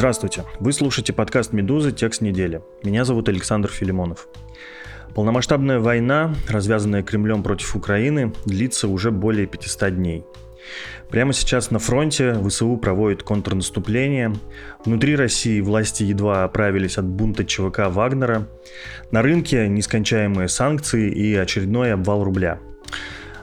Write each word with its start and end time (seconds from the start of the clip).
Здравствуйте. 0.00 0.46
Вы 0.60 0.72
слушаете 0.72 1.12
подкаст 1.12 1.52
«Медузы. 1.52 1.92
Текст 1.92 2.22
недели». 2.22 2.62
Меня 2.82 3.04
зовут 3.04 3.28
Александр 3.28 3.68
Филимонов. 3.68 4.28
Полномасштабная 5.14 5.78
война, 5.78 6.34
развязанная 6.48 7.02
Кремлем 7.02 7.42
против 7.42 7.76
Украины, 7.76 8.32
длится 8.46 8.88
уже 8.88 9.10
более 9.10 9.46
500 9.46 9.94
дней. 9.94 10.24
Прямо 11.10 11.34
сейчас 11.34 11.70
на 11.70 11.78
фронте 11.78 12.34
ВСУ 12.48 12.78
проводит 12.78 13.22
контрнаступление. 13.22 14.32
Внутри 14.86 15.16
России 15.16 15.60
власти 15.60 16.02
едва 16.02 16.44
оправились 16.44 16.96
от 16.96 17.04
бунта 17.04 17.44
ЧВК 17.44 17.88
Вагнера. 17.88 18.48
На 19.10 19.20
рынке 19.20 19.68
нескончаемые 19.68 20.48
санкции 20.48 21.10
и 21.10 21.34
очередной 21.34 21.92
обвал 21.92 22.24
рубля– 22.24 22.58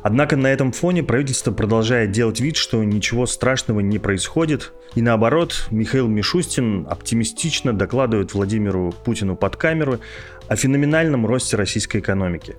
Однако 0.07 0.37
на 0.37 0.47
этом 0.47 0.71
фоне 0.71 1.03
правительство 1.03 1.51
продолжает 1.51 2.11
делать 2.11 2.39
вид, 2.39 2.55
что 2.55 2.81
ничего 2.81 3.25
страшного 3.25 3.81
не 3.81 3.99
происходит. 3.99 4.71
И 4.95 5.01
наоборот, 5.01 5.67
Михаил 5.69 6.07
Мишустин 6.07 6.87
оптимистично 6.89 7.73
докладывает 7.73 8.33
Владимиру 8.33 8.95
Путину 9.03 9.35
под 9.35 9.57
камеру 9.57 9.99
о 10.47 10.55
феноменальном 10.55 11.25
росте 11.25 11.57
российской 11.57 11.97
экономики 11.97 12.55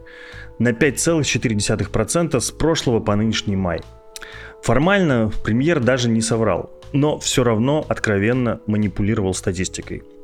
на 0.59 0.73
5,4% 0.73 2.39
с 2.39 2.51
прошлого 2.51 3.01
по 3.01 3.17
нынешний 3.17 3.57
май. 3.57 3.81
Формально 4.63 5.33
премьер 5.43 5.81
даже 5.81 6.11
не 6.11 6.21
соврал, 6.21 6.71
но 6.93 7.19
все 7.19 7.45
равно 7.45 7.83
откровенно 7.89 8.61
манипулировал 8.67 9.33
статистикой– 9.33 10.03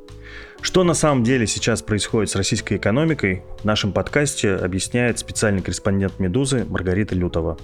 что 0.64 0.82
на 0.82 0.95
самом 0.95 1.25
деле 1.25 1.47
сейчас 1.47 1.83
происходит 1.83 2.30
с 2.30 2.36
российской 2.36 2.78
экономикой, 2.78 3.42
в 3.61 3.66
нашем 3.66 3.92
подкасте 3.92 4.55
объясняет 4.55 5.19
специальный 5.19 5.61
корреспондент 5.61 6.19
«Медузы» 6.19 6.64
Маргарита 6.64 7.14
Лютова. 7.14 7.58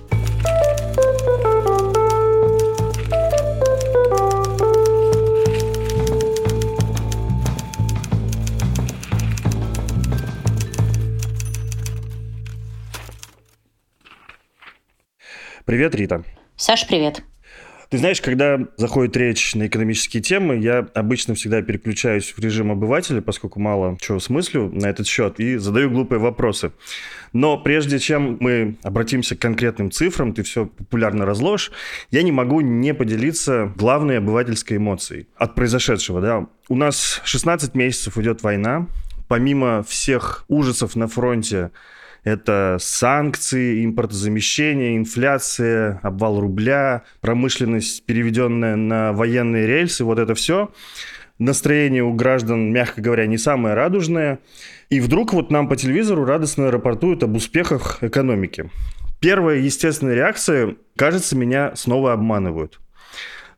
Привет, 15.65 15.95
Рита. 15.95 16.23
Саш, 16.57 16.87
привет. 16.87 17.23
Ты 17.91 17.99
знаешь, 17.99 18.21
когда 18.21 18.61
заходит 18.77 19.17
речь 19.17 19.57
на 19.57 19.67
экономические 19.67 20.23
темы, 20.23 20.59
я 20.59 20.87
обычно 20.95 21.35
всегда 21.35 21.61
переключаюсь 21.61 22.33
в 22.37 22.39
режим 22.39 22.71
обывателя, 22.71 23.21
поскольку 23.21 23.59
мало 23.59 23.99
чего 24.01 24.21
смыслю 24.21 24.71
на 24.73 24.87
этот 24.87 25.09
счет, 25.09 25.41
и 25.41 25.57
задаю 25.57 25.91
глупые 25.91 26.21
вопросы. 26.21 26.71
Но 27.33 27.59
прежде 27.59 27.99
чем 27.99 28.37
мы 28.39 28.77
обратимся 28.85 29.35
к 29.35 29.41
конкретным 29.41 29.91
цифрам, 29.91 30.33
ты 30.33 30.45
все 30.45 30.67
популярно 30.67 31.27
разложишь, 31.27 31.73
я 32.13 32.23
не 32.23 32.31
могу 32.31 32.61
не 32.61 32.95
поделиться 32.95 33.73
главной 33.75 34.19
обывательской 34.19 34.77
эмоцией 34.77 35.27
от 35.37 35.57
произошедшего. 35.57 36.21
Да? 36.21 36.47
У 36.69 36.77
нас 36.77 37.21
16 37.25 37.75
месяцев 37.75 38.17
идет 38.19 38.45
война, 38.45 38.87
помимо 39.27 39.83
всех 39.83 40.45
ужасов 40.47 40.95
на 40.95 41.09
фронте, 41.09 41.73
это 42.25 42.77
санкции, 42.81 43.85
импортозамещение, 43.85 44.97
инфляция, 44.97 46.01
обвал 46.03 46.41
рубля, 46.41 47.03
промышленность, 47.21 48.05
переведенная 48.05 48.77
на 48.77 49.13
военные 49.13 49.67
рельсы, 49.67 50.05
вот 50.05 50.19
это 50.19 50.35
все. 50.35 50.71
Настроение 51.39 52.03
у 52.03 52.13
граждан, 52.13 52.71
мягко 52.71 53.01
говоря, 53.01 53.27
не 53.27 53.39
самое 53.39 53.75
радужное. 53.75 54.41
И 54.91 55.01
вдруг 55.01 55.33
вот 55.33 55.51
нам 55.51 55.69
по 55.69 55.77
телевизору 55.77 56.25
радостно 56.25 56.71
рапортуют 56.71 57.23
об 57.23 57.35
успехах 57.35 58.03
экономики. 58.03 58.71
Первая 59.21 59.59
естественная 59.59 60.15
реакция, 60.15 60.77
кажется, 60.97 61.37
меня 61.37 61.73
снова 61.77 62.13
обманывают. 62.13 62.81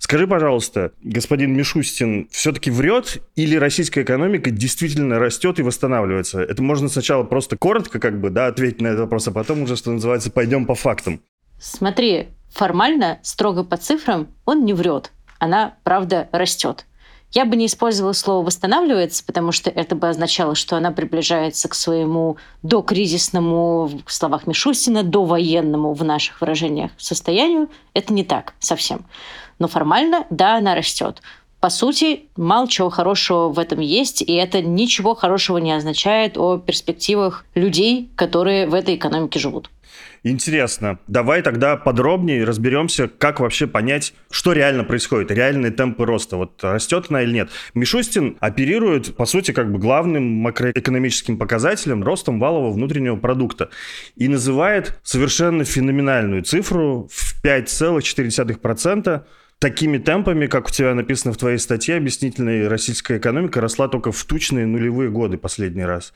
Скажи, 0.02 0.26
пожалуйста, 0.26 0.90
господин 1.00 1.56
Мишустин 1.56 2.28
все-таки 2.32 2.72
врет 2.72 3.22
или 3.36 3.54
российская 3.54 4.02
экономика 4.02 4.50
действительно 4.50 5.20
растет 5.20 5.60
и 5.60 5.62
восстанавливается? 5.62 6.40
Это 6.42 6.60
можно 6.60 6.88
сначала 6.88 7.22
просто 7.22 7.56
коротко 7.56 8.00
как 8.00 8.20
бы, 8.20 8.30
да, 8.30 8.48
ответить 8.48 8.80
на 8.80 8.88
этот 8.88 9.02
вопрос, 9.02 9.28
а 9.28 9.30
потом 9.30 9.62
уже, 9.62 9.76
что 9.76 9.92
называется, 9.92 10.32
пойдем 10.32 10.66
по 10.66 10.74
фактам. 10.74 11.20
Смотри, 11.60 12.30
формально, 12.50 13.20
строго 13.22 13.62
по 13.62 13.76
цифрам, 13.76 14.26
он 14.44 14.64
не 14.64 14.72
врет. 14.72 15.12
Она, 15.38 15.76
правда, 15.84 16.28
растет. 16.32 16.84
Я 17.30 17.44
бы 17.44 17.54
не 17.54 17.66
использовала 17.66 18.12
слово 18.12 18.44
«восстанавливается», 18.44 19.24
потому 19.24 19.52
что 19.52 19.70
это 19.70 19.94
бы 19.94 20.08
означало, 20.08 20.56
что 20.56 20.76
она 20.76 20.90
приближается 20.90 21.69
к 21.69 21.74
своему 21.74 22.38
докризисному, 22.64 24.02
в 24.04 24.12
словах 24.12 24.48
Мишустина, 24.48 25.04
довоенному 25.04 25.94
в 25.94 26.04
наших 26.04 26.40
выражениях 26.40 26.90
состоянию. 26.98 27.70
Это 27.94 28.12
не 28.12 28.24
так 28.24 28.52
совсем. 28.58 29.06
Но 29.62 29.68
формально, 29.68 30.26
да, 30.28 30.56
она 30.56 30.74
растет. 30.74 31.22
По 31.60 31.70
сути, 31.70 32.24
мало 32.36 32.66
чего 32.66 32.90
хорошего 32.90 33.48
в 33.48 33.60
этом 33.60 33.78
есть, 33.78 34.20
и 34.20 34.32
это 34.32 34.60
ничего 34.60 35.14
хорошего 35.14 35.58
не 35.58 35.70
означает 35.70 36.36
о 36.36 36.58
перспективах 36.58 37.44
людей, 37.54 38.10
которые 38.16 38.66
в 38.66 38.74
этой 38.74 38.96
экономике 38.96 39.38
живут. 39.38 39.70
Интересно. 40.24 40.98
Давай 41.06 41.42
тогда 41.42 41.76
подробнее 41.76 42.44
разберемся, 42.44 43.06
как 43.06 43.38
вообще 43.38 43.68
понять, 43.68 44.14
что 44.30 44.52
реально 44.52 44.82
происходит, 44.82 45.30
реальные 45.30 45.70
темпы 45.70 46.06
роста. 46.06 46.36
Вот 46.36 46.62
растет 46.62 47.06
она 47.08 47.22
или 47.22 47.32
нет. 47.32 47.50
Мишустин 47.74 48.36
оперирует, 48.40 49.16
по 49.16 49.26
сути, 49.26 49.52
как 49.52 49.72
бы 49.72 49.78
главным 49.78 50.24
макроэкономическим 50.24 51.38
показателем 51.38 52.02
ростом 52.02 52.40
валового 52.40 52.72
внутреннего 52.72 53.16
продукта 53.16 53.70
и 54.16 54.26
называет 54.26 54.98
совершенно 55.04 55.64
феноменальную 55.64 56.42
цифру 56.42 57.08
в 57.12 57.44
5,4% 57.44 59.22
такими 59.62 59.98
темпами, 59.98 60.48
как 60.48 60.66
у 60.66 60.70
тебя 60.70 60.92
написано 60.92 61.32
в 61.32 61.36
твоей 61.36 61.56
статье 61.58 61.94
объяснительной, 61.94 62.66
российская 62.66 63.18
экономика 63.18 63.60
росла 63.60 63.86
только 63.86 64.10
в 64.10 64.24
тучные 64.24 64.66
нулевые 64.66 65.08
годы 65.08 65.38
последний 65.38 65.84
раз. 65.84 66.12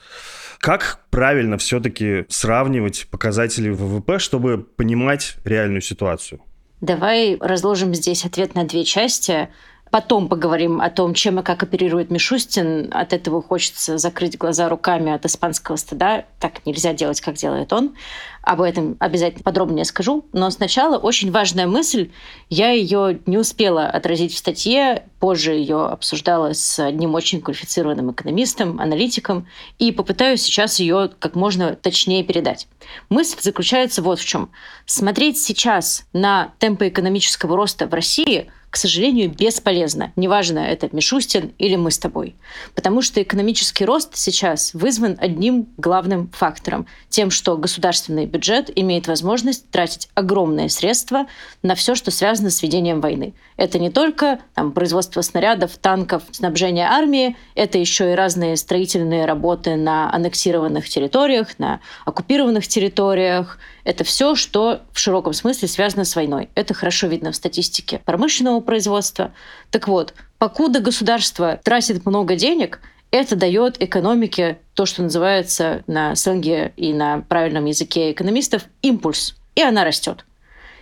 Как 0.58 1.04
правильно 1.10 1.56
все-таки 1.56 2.24
сравнивать 2.28 3.06
показатели 3.08 3.70
ВВП, 3.70 4.18
чтобы 4.18 4.58
понимать 4.58 5.36
реальную 5.44 5.80
ситуацию? 5.80 6.40
Давай 6.80 7.36
разложим 7.40 7.94
здесь 7.94 8.24
ответ 8.24 8.56
на 8.56 8.64
две 8.64 8.84
части. 8.84 9.48
Потом 9.96 10.28
поговорим 10.28 10.82
о 10.82 10.90
том, 10.90 11.14
чем 11.14 11.40
и 11.40 11.42
как 11.42 11.62
оперирует 11.62 12.10
Мишустин. 12.10 12.90
От 12.92 13.14
этого 13.14 13.40
хочется 13.40 13.96
закрыть 13.96 14.36
глаза 14.36 14.68
руками 14.68 15.10
от 15.10 15.24
испанского 15.24 15.76
стыда. 15.76 16.26
Так 16.38 16.66
нельзя 16.66 16.92
делать, 16.92 17.22
как 17.22 17.36
делает 17.36 17.72
он. 17.72 17.94
Об 18.42 18.60
этом 18.60 18.98
обязательно 19.00 19.42
подробнее 19.42 19.86
скажу. 19.86 20.26
Но 20.34 20.50
сначала 20.50 20.98
очень 20.98 21.30
важная 21.30 21.66
мысль. 21.66 22.10
Я 22.50 22.72
ее 22.72 23.20
не 23.24 23.38
успела 23.38 23.86
отразить 23.86 24.34
в 24.34 24.36
статье. 24.36 25.04
Позже 25.18 25.52
ее 25.52 25.86
обсуждала 25.86 26.52
с 26.52 26.78
одним 26.78 27.14
очень 27.14 27.40
квалифицированным 27.40 28.10
экономистом, 28.10 28.78
аналитиком. 28.78 29.46
И 29.78 29.92
попытаюсь 29.92 30.42
сейчас 30.42 30.78
ее 30.78 31.10
как 31.18 31.36
можно 31.36 31.74
точнее 31.74 32.22
передать. 32.22 32.68
Мысль 33.08 33.38
заключается 33.40 34.02
вот 34.02 34.18
в 34.18 34.26
чем. 34.26 34.50
Смотреть 34.84 35.38
сейчас 35.38 36.04
на 36.12 36.52
темпы 36.58 36.88
экономического 36.88 37.56
роста 37.56 37.86
в 37.86 37.94
России– 37.94 38.50
к 38.70 38.76
сожалению, 38.76 39.30
бесполезно. 39.30 40.12
Неважно, 40.16 40.58
это 40.58 40.88
Мишустин 40.92 41.52
или 41.58 41.76
мы 41.76 41.90
с 41.90 41.98
тобой. 41.98 42.34
Потому 42.74 43.00
что 43.00 43.22
экономический 43.22 43.84
рост 43.84 44.16
сейчас 44.16 44.74
вызван 44.74 45.16
одним 45.18 45.68
главным 45.76 46.28
фактором. 46.28 46.86
Тем, 47.08 47.30
что 47.30 47.56
государственный 47.56 48.26
бюджет 48.26 48.70
имеет 48.74 49.06
возможность 49.06 49.70
тратить 49.70 50.08
огромные 50.14 50.68
средства 50.68 51.26
на 51.62 51.74
все, 51.74 51.94
что 51.94 52.10
связано 52.10 52.50
с 52.50 52.62
ведением 52.62 53.00
войны. 53.00 53.34
Это 53.56 53.78
не 53.78 53.90
только 53.90 54.40
там, 54.54 54.72
производство 54.72 55.22
снарядов, 55.22 55.76
танков, 55.78 56.24
снабжение 56.30 56.86
армии, 56.86 57.36
это 57.54 57.78
еще 57.78 58.12
и 58.12 58.14
разные 58.14 58.56
строительные 58.56 59.24
работы 59.24 59.76
на 59.76 60.12
аннексированных 60.12 60.88
территориях, 60.88 61.58
на 61.58 61.80
оккупированных 62.04 62.68
территориях, 62.68 63.58
это 63.86 64.02
все, 64.02 64.34
что 64.34 64.80
в 64.92 64.98
широком 64.98 65.32
смысле 65.32 65.68
связано 65.68 66.04
с 66.04 66.16
войной. 66.16 66.50
Это 66.56 66.74
хорошо 66.74 67.06
видно 67.06 67.30
в 67.30 67.36
статистике 67.36 68.00
промышленного 68.04 68.58
производства. 68.60 69.32
Так 69.70 69.86
вот, 69.86 70.12
покуда 70.38 70.80
государство 70.80 71.60
тратит 71.62 72.04
много 72.04 72.34
денег, 72.34 72.80
это 73.12 73.36
дает 73.36 73.80
экономике 73.80 74.58
то, 74.74 74.86
что 74.86 75.02
называется 75.02 75.84
на 75.86 76.16
сленге 76.16 76.72
и 76.76 76.92
на 76.92 77.20
правильном 77.20 77.66
языке 77.66 78.10
экономистов 78.10 78.64
импульс, 78.82 79.36
и 79.54 79.62
она 79.62 79.84
растет. 79.84 80.26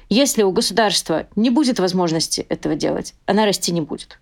Если 0.09 0.43
у 0.43 0.51
государства 0.51 1.27
не 1.37 1.51
будет 1.51 1.79
возможности 1.81 2.47
этого 2.49 2.75
делать, 2.75 3.13
она 3.27 3.45
расти 3.45 3.71
не 3.71 3.83
будет. 3.83 4.19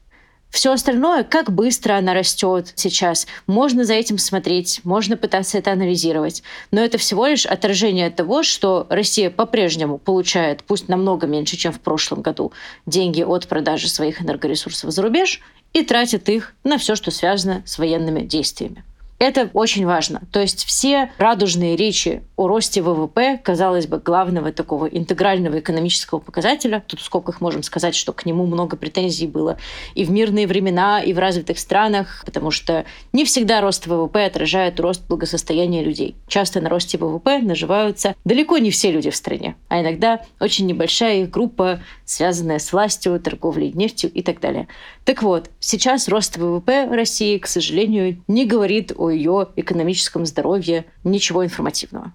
Все 0.52 0.70
остальное, 0.70 1.24
как 1.24 1.50
быстро 1.50 1.94
она 1.94 2.12
растет 2.12 2.74
сейчас, 2.74 3.26
можно 3.46 3.84
за 3.84 3.94
этим 3.94 4.18
смотреть, 4.18 4.82
можно 4.84 5.16
пытаться 5.16 5.56
это 5.56 5.72
анализировать. 5.72 6.42
Но 6.70 6.82
это 6.82 6.98
всего 6.98 7.26
лишь 7.26 7.46
отражение 7.46 8.10
того, 8.10 8.42
что 8.42 8.86
Россия 8.90 9.30
по-прежнему 9.30 9.96
получает, 9.96 10.62
пусть 10.62 10.88
намного 10.88 11.26
меньше, 11.26 11.56
чем 11.56 11.72
в 11.72 11.80
прошлом 11.80 12.20
году, 12.20 12.52
деньги 12.84 13.22
от 13.22 13.48
продажи 13.48 13.88
своих 13.88 14.20
энергоресурсов 14.20 14.90
за 14.90 15.00
рубеж 15.00 15.40
и 15.72 15.82
тратит 15.82 16.28
их 16.28 16.54
на 16.64 16.76
все, 16.76 16.96
что 16.96 17.10
связано 17.10 17.62
с 17.64 17.78
военными 17.78 18.20
действиями. 18.20 18.84
Это 19.22 19.50
очень 19.52 19.86
важно. 19.86 20.22
То 20.32 20.40
есть 20.40 20.64
все 20.64 21.12
радужные 21.16 21.76
речи 21.76 22.24
о 22.34 22.48
росте 22.48 22.82
ВВП, 22.82 23.38
казалось 23.40 23.86
бы, 23.86 23.98
главного 23.98 24.50
такого 24.50 24.86
интегрального 24.86 25.60
экономического 25.60 26.18
показателя, 26.18 26.82
тут 26.84 27.00
сколько 27.00 27.30
их 27.30 27.40
можем 27.40 27.62
сказать, 27.62 27.94
что 27.94 28.12
к 28.12 28.26
нему 28.26 28.46
много 28.46 28.76
претензий 28.76 29.28
было 29.28 29.58
и 29.94 30.04
в 30.04 30.10
мирные 30.10 30.48
времена, 30.48 31.00
и 31.00 31.12
в 31.12 31.20
развитых 31.20 31.60
странах, 31.60 32.24
потому 32.26 32.50
что 32.50 32.84
не 33.12 33.24
всегда 33.24 33.60
рост 33.60 33.86
ВВП 33.86 34.24
отражает 34.24 34.80
рост 34.80 35.06
благосостояния 35.06 35.84
людей. 35.84 36.16
Часто 36.26 36.60
на 36.60 36.68
росте 36.68 36.98
ВВП 36.98 37.38
наживаются 37.42 38.16
далеко 38.24 38.58
не 38.58 38.72
все 38.72 38.90
люди 38.90 39.10
в 39.10 39.14
стране, 39.14 39.54
а 39.68 39.82
иногда 39.82 40.22
очень 40.40 40.66
небольшая 40.66 41.22
их 41.22 41.30
группа, 41.30 41.80
связанная 42.12 42.58
с 42.58 42.72
властью, 42.72 43.18
торговлей 43.18 43.72
нефтью 43.72 44.10
и 44.12 44.22
так 44.22 44.40
далее. 44.40 44.68
Так 45.04 45.22
вот, 45.22 45.50
сейчас 45.60 46.08
рост 46.08 46.36
ВВП 46.36 46.86
России, 46.90 47.38
к 47.38 47.46
сожалению, 47.46 48.22
не 48.28 48.44
говорит 48.44 48.92
о 48.96 49.10
ее 49.10 49.48
экономическом 49.56 50.26
здоровье 50.26 50.84
ничего 51.04 51.44
информативного. 51.44 52.12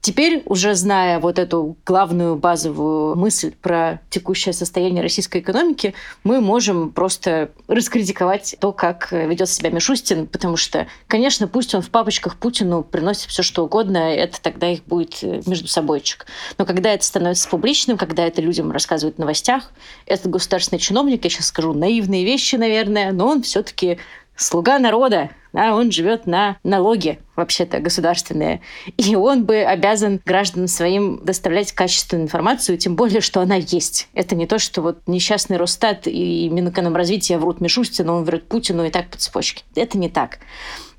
Теперь, 0.00 0.42
уже 0.46 0.74
зная 0.74 1.20
вот 1.20 1.38
эту 1.38 1.76
главную 1.84 2.36
базовую 2.36 3.16
мысль 3.16 3.52
про 3.60 4.00
текущее 4.08 4.54
состояние 4.54 5.02
российской 5.02 5.38
экономики, 5.42 5.94
мы 6.24 6.40
можем 6.40 6.90
просто 6.90 7.50
раскритиковать 7.68 8.56
то, 8.60 8.72
как 8.72 9.12
ведет 9.12 9.48
себя 9.50 9.70
Мишустин, 9.70 10.26
потому 10.26 10.56
что, 10.56 10.86
конечно, 11.06 11.48
пусть 11.48 11.74
он 11.74 11.82
в 11.82 11.90
папочках 11.90 12.36
Путину 12.36 12.82
приносит 12.82 13.28
все 13.28 13.42
что 13.42 13.64
угодно, 13.64 13.98
это 13.98 14.40
тогда 14.40 14.70
их 14.70 14.84
будет 14.84 15.22
между 15.46 15.68
собойчик. 15.68 16.26
Но 16.56 16.64
когда 16.64 16.94
это 16.94 17.04
становится 17.04 17.48
публичным, 17.48 17.98
когда 17.98 18.26
это 18.26 18.40
людям 18.40 18.72
рассказывают 18.72 19.16
в 19.16 19.20
новостях, 19.20 19.70
этот 20.06 20.30
государственный 20.30 20.78
чиновник, 20.78 21.24
я 21.24 21.30
сейчас 21.30 21.46
скажу 21.46 21.74
наивные 21.74 22.24
вещи, 22.24 22.56
наверное, 22.56 23.12
но 23.12 23.26
он 23.26 23.42
все-таки 23.42 23.98
слуга 24.34 24.78
народа, 24.78 25.30
да, 25.52 25.74
он 25.74 25.90
живет 25.90 26.26
на 26.26 26.56
налоги, 26.64 27.18
вообще-то 27.36 27.80
государственные, 27.80 28.60
и 28.96 29.16
он 29.16 29.44
бы 29.44 29.56
обязан 29.56 30.20
гражданам 30.24 30.68
своим 30.68 31.20
доставлять 31.24 31.72
качественную 31.72 32.26
информацию, 32.26 32.76
тем 32.78 32.96
более, 32.96 33.20
что 33.20 33.40
она 33.40 33.56
есть. 33.56 34.08
Это 34.12 34.34
не 34.34 34.46
то, 34.46 34.58
что 34.58 34.82
вот 34.82 34.98
несчастный 35.06 35.56
Росстат 35.56 36.06
и 36.06 36.48
Минэкономразвития 36.50 37.38
врут 37.38 37.60
Мишустину, 37.60 38.14
он 38.14 38.24
врет 38.24 38.46
Путину 38.46 38.84
и 38.84 38.90
так 38.90 39.08
по 39.08 39.16
цепочке. 39.16 39.64
Это 39.74 39.98
не 39.98 40.08
так. 40.08 40.38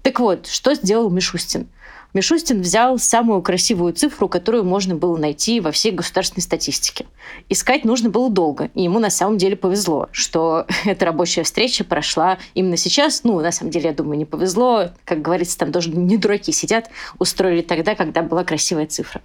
Так 0.01 0.19
вот, 0.19 0.47
что 0.47 0.73
сделал 0.73 1.09
Мишустин? 1.09 1.67
Мишустин 2.13 2.61
взял 2.61 2.99
самую 2.99 3.41
красивую 3.41 3.93
цифру, 3.93 4.27
которую 4.27 4.65
можно 4.65 4.95
было 4.95 5.15
найти 5.17 5.61
во 5.61 5.71
всей 5.71 5.91
государственной 5.91 6.43
статистике. 6.43 7.05
Искать 7.47 7.85
нужно 7.85 8.09
было 8.09 8.29
долго, 8.29 8.69
и 8.75 8.83
ему 8.83 8.99
на 8.99 9.09
самом 9.09 9.37
деле 9.37 9.55
повезло, 9.55 10.09
что 10.11 10.65
эта 10.85 11.05
рабочая 11.05 11.43
встреча 11.43 11.83
прошла 11.83 12.37
именно 12.53 12.75
сейчас. 12.75 13.23
Ну, 13.23 13.39
на 13.39 13.51
самом 13.51 13.71
деле, 13.71 13.89
я 13.89 13.95
думаю, 13.95 14.17
не 14.17 14.25
повезло. 14.25 14.89
Как 15.05 15.21
говорится, 15.21 15.57
там 15.57 15.71
тоже 15.71 15.89
не 15.89 16.17
дураки 16.17 16.51
сидят, 16.51 16.89
устроили 17.17 17.61
тогда, 17.61 17.95
когда 17.95 18.21
была 18.23 18.43
красивая 18.43 18.87
цифра. 18.87 19.21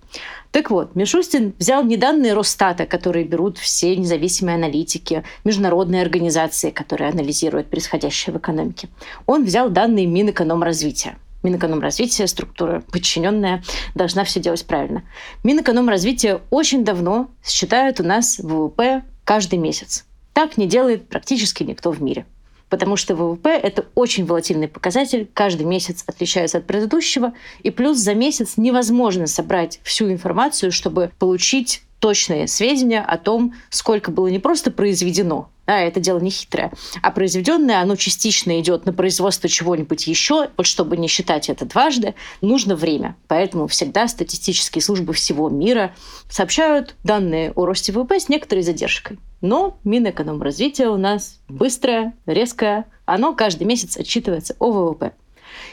Так 0.52 0.70
вот, 0.70 0.94
Мишустин 0.94 1.54
взял 1.58 1.82
не 1.82 1.96
данные 1.96 2.34
Росстата, 2.34 2.86
которые 2.86 3.24
берут 3.24 3.58
все 3.58 3.96
независимые 3.96 4.54
аналитики, 4.54 5.24
международные 5.44 6.02
организации, 6.02 6.70
которые 6.70 7.10
анализируют 7.10 7.68
происходящее 7.68 8.32
в 8.34 8.38
экономике. 8.38 8.88
Он 9.26 9.44
взял 9.44 9.70
данные 9.70 10.06
Минэкономразвития. 10.06 11.18
Минэкономразвития, 11.46 12.26
структура 12.26 12.82
подчиненная, 12.93 13.62
должна 13.94 14.25
все 14.25 14.40
делать 14.40 14.66
правильно. 14.66 15.04
Минэкономразвитие 15.44 16.40
очень 16.50 16.84
давно 16.84 17.31
считают 17.44 18.00
у 18.00 18.02
нас 18.02 18.40
ВВП 18.40 19.04
каждый 19.25 19.60
месяц. 19.60 20.04
Так 20.32 20.56
не 20.56 20.66
делает 20.66 21.08
практически 21.08 21.62
никто 21.62 21.93
в 21.93 22.02
мире. 22.02 22.26
Потому 22.69 22.96
что 22.96 23.14
ВВП— 23.14 23.50
это 23.62 23.87
очень 23.94 24.26
волатильный 24.26 24.66
показатель, 24.66 25.31
каждый 25.32 25.66
месяц 25.66 26.02
отличается 26.04 26.58
от 26.58 26.66
предыдущего, 26.66 27.32
и 27.62 27.70
плюс 27.70 27.98
за 27.98 28.14
месяц 28.14 28.54
невозможно 28.56 29.28
собрать 29.28 29.78
всю 29.84 30.10
информацию, 30.10 30.72
чтобы 30.72 31.12
получить 31.20 31.82
точные 32.00 32.48
сведения 32.48 33.02
о 33.02 33.19
том, 33.19 33.54
сколько 33.70 34.10
было 34.10 34.26
не 34.26 34.40
просто 34.40 34.72
произведено, 34.72 35.48
да, 35.66 35.80
это 35.80 36.00
дело 36.00 36.20
не 36.20 36.30
хитрое. 36.30 36.72
А 37.02 37.10
произведенное, 37.10 37.80
оно 37.80 37.96
частично 37.96 38.58
идет 38.60 38.86
на 38.86 38.92
производство 38.92 39.48
чего-нибудь 39.48 40.06
еще. 40.06 40.48
Вот 40.56 40.66
чтобы 40.66 40.96
не 40.96 41.08
считать 41.08 41.48
это 41.48 41.64
дважды, 41.64 42.14
нужно 42.40 42.76
время. 42.76 43.16
Поэтому 43.26 43.66
всегда 43.66 44.06
статистические 44.06 44.82
службы 44.82 45.12
всего 45.12 45.48
мира 45.50 45.94
сообщают 46.30 46.94
данные 47.02 47.52
о 47.52 47.66
росте 47.66 47.92
ВВП 47.92 48.20
с 48.20 48.28
некоторой 48.28 48.62
задержкой. 48.62 49.18
Но 49.40 49.78
Минэкономразвитие 49.84 50.88
у 50.88 50.96
нас 50.96 51.40
быстрое, 51.48 52.14
резкое. 52.26 52.86
Оно 53.04 53.34
каждый 53.34 53.64
месяц 53.64 53.96
отчитывается 53.96 54.56
о 54.58 54.70
ВВП. 54.70 55.12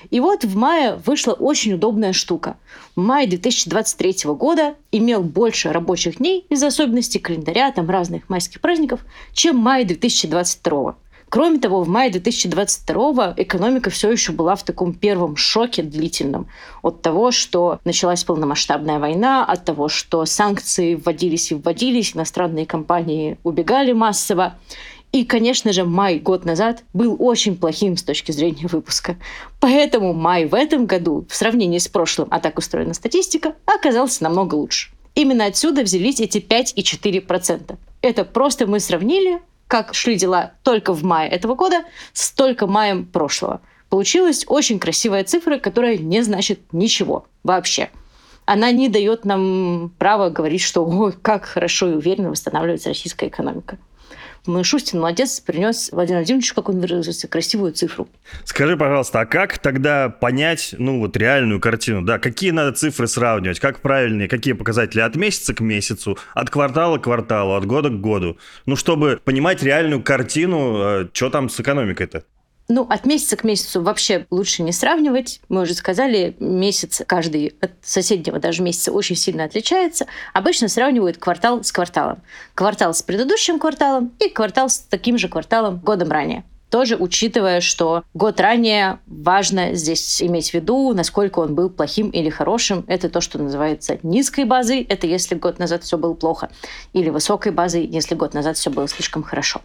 И 0.09 0.19
вот 0.19 0.43
в 0.43 0.55
мае 0.55 0.95
вышла 1.05 1.33
очень 1.33 1.73
удобная 1.73 2.13
штука. 2.13 2.57
Май 2.95 3.27
2023 3.27 4.31
года 4.33 4.75
имел 4.91 5.21
больше 5.21 5.71
рабочих 5.71 6.17
дней 6.17 6.45
из-за 6.49 6.67
особенностей 6.67 7.19
календаря, 7.19 7.71
там 7.71 7.89
разных 7.89 8.29
майских 8.29 8.61
праздников, 8.61 9.01
чем 9.33 9.57
май 9.57 9.85
2022. 9.85 10.95
Кроме 11.33 11.57
того, 11.57 11.81
в 11.81 11.89
мае 11.89 12.11
2022 12.11 13.33
экономика 13.37 13.89
все 13.89 14.11
еще 14.11 14.33
была 14.33 14.55
в 14.55 14.61
таком 14.61 14.93
первом 14.93 15.35
шоке 15.35 15.81
длительном 15.81 16.47
от 16.83 17.01
того, 17.01 17.31
что 17.31 17.79
началась 17.85 18.23
полномасштабная 18.23 18.99
война, 18.99 19.43
от 19.43 19.65
того, 19.65 19.89
что 19.89 20.25
санкции 20.25 20.93
вводились 20.93 21.51
и 21.51 21.55
вводились, 21.55 22.15
иностранные 22.15 22.67
компании 22.67 23.39
убегали 23.43 23.93
массово. 23.93 24.59
И, 25.13 25.25
конечно 25.25 25.71
же, 25.73 25.85
май 25.85 26.17
год 26.17 26.43
назад 26.43 26.83
был 26.91 27.15
очень 27.19 27.55
плохим 27.55 27.97
с 27.97 28.03
точки 28.03 28.31
зрения 28.31 28.67
выпуска. 28.67 29.15
Поэтому 29.59 30.11
май 30.11 30.45
в 30.45 30.55
этом 30.55 30.87
году, 30.87 31.27
в 31.29 31.35
сравнении 31.35 31.77
с 31.77 31.87
прошлым, 31.87 32.27
а 32.31 32.39
так 32.39 32.57
устроена 32.57 32.95
статистика, 32.95 33.53
оказался 33.65 34.23
намного 34.23 34.55
лучше. 34.55 34.89
Именно 35.13 35.45
отсюда 35.45 35.83
взялись 35.83 36.19
эти 36.19 36.39
5,4%. 36.39 37.77
Это 38.01 38.25
просто 38.25 38.65
мы 38.65 38.79
сравнили, 38.79 39.39
как 39.67 39.93
шли 39.93 40.15
дела 40.15 40.53
только 40.63 40.93
в 40.93 41.03
мае 41.03 41.29
этого 41.29 41.53
года 41.53 41.83
с 42.13 42.31
только 42.31 42.65
маем 42.65 43.05
прошлого. 43.05 43.61
Получилась 43.89 44.45
очень 44.47 44.79
красивая 44.79 45.23
цифра, 45.23 45.59
которая 45.59 45.97
не 45.97 46.23
значит 46.23 46.59
ничего 46.71 47.27
вообще 47.43 47.91
она 48.45 48.71
не 48.71 48.89
дает 48.89 49.25
нам 49.25 49.91
права 49.97 50.29
говорить, 50.29 50.61
что 50.61 50.85
ой, 50.85 51.13
как 51.13 51.45
хорошо 51.45 51.89
и 51.89 51.93
уверенно 51.93 52.29
восстанавливается 52.29 52.89
российская 52.89 53.27
экономика. 53.27 53.77
Шустин 54.63 54.99
молодец, 54.99 55.39
принес 55.39 55.89
Владимир 55.91 56.19
Владимирович, 56.19 56.51
как 56.53 56.67
он 56.67 56.79
выразился, 56.79 57.27
красивую 57.27 57.71
цифру. 57.71 58.09
Скажи, 58.43 58.75
пожалуйста, 58.75 59.21
а 59.21 59.25
как 59.25 59.57
тогда 59.57 60.09
понять, 60.09 60.75
ну 60.77 60.99
вот 60.99 61.15
реальную 61.15 61.61
картину, 61.61 62.01
да, 62.01 62.19
какие 62.19 62.51
надо 62.51 62.73
цифры 62.73 63.07
сравнивать, 63.07 63.59
как 63.59 63.79
правильные, 63.79 64.27
какие 64.27 64.53
показатели 64.53 64.99
от 64.99 65.15
месяца 65.15 65.53
к 65.53 65.61
месяцу, 65.61 66.17
от 66.33 66.49
квартала 66.49 66.97
к 66.97 67.03
кварталу, 67.03 67.53
от 67.53 67.65
года 67.65 67.89
к 67.89 68.01
году, 68.01 68.37
ну 68.65 68.75
чтобы 68.75 69.19
понимать 69.23 69.63
реальную 69.63 70.03
картину, 70.03 70.77
э, 70.77 71.07
что 71.13 71.29
там 71.29 71.49
с 71.49 71.59
экономикой-то? 71.59 72.23
Ну, 72.69 72.87
от 72.89 73.05
месяца 73.05 73.35
к 73.35 73.43
месяцу 73.43 73.81
вообще 73.81 74.25
лучше 74.29 74.63
не 74.63 74.71
сравнивать. 74.71 75.41
Мы 75.49 75.61
уже 75.61 75.73
сказали, 75.73 76.35
месяц 76.39 77.01
каждый 77.05 77.55
от 77.59 77.71
соседнего 77.81 78.39
даже 78.39 78.63
месяца 78.63 78.91
очень 78.91 79.17
сильно 79.17 79.43
отличается. 79.43 80.05
Обычно 80.33 80.69
сравнивают 80.69 81.17
квартал 81.17 81.63
с 81.63 81.71
кварталом. 81.71 82.21
Квартал 82.55 82.93
с 82.93 83.01
предыдущим 83.01 83.59
кварталом 83.59 84.13
и 84.19 84.29
квартал 84.29 84.69
с 84.69 84.79
таким 84.79 85.17
же 85.17 85.27
кварталом 85.27 85.79
годом 85.79 86.09
ранее 86.09 86.43
тоже 86.73 86.95
учитывая, 86.95 87.61
что 87.61 88.01
год 88.15 88.39
ранее 88.39 88.97
важно 89.05 89.75
здесь 89.75 90.23
иметь 90.23 90.49
в 90.49 90.53
виду, 90.55 90.91
насколько 90.95 91.37
он 91.37 91.53
был 91.53 91.69
плохим 91.69 92.09
или 92.09 92.31
хорошим. 92.31 92.83
Это 92.87 93.09
то, 93.09 93.21
что 93.21 93.37
называется 93.37 93.99
низкой 94.01 94.45
базой, 94.45 94.81
это 94.81 95.05
если 95.05 95.35
год 95.35 95.59
назад 95.59 95.83
все 95.83 95.99
было 95.99 96.15
плохо, 96.15 96.49
или 96.93 97.11
высокой 97.11 97.51
базой, 97.51 97.85
если 97.85 98.15
год 98.15 98.33
назад 98.33 98.57
все 98.57 98.71
было 98.71 98.87
слишком 98.87 99.21
хорошо. 99.21 99.61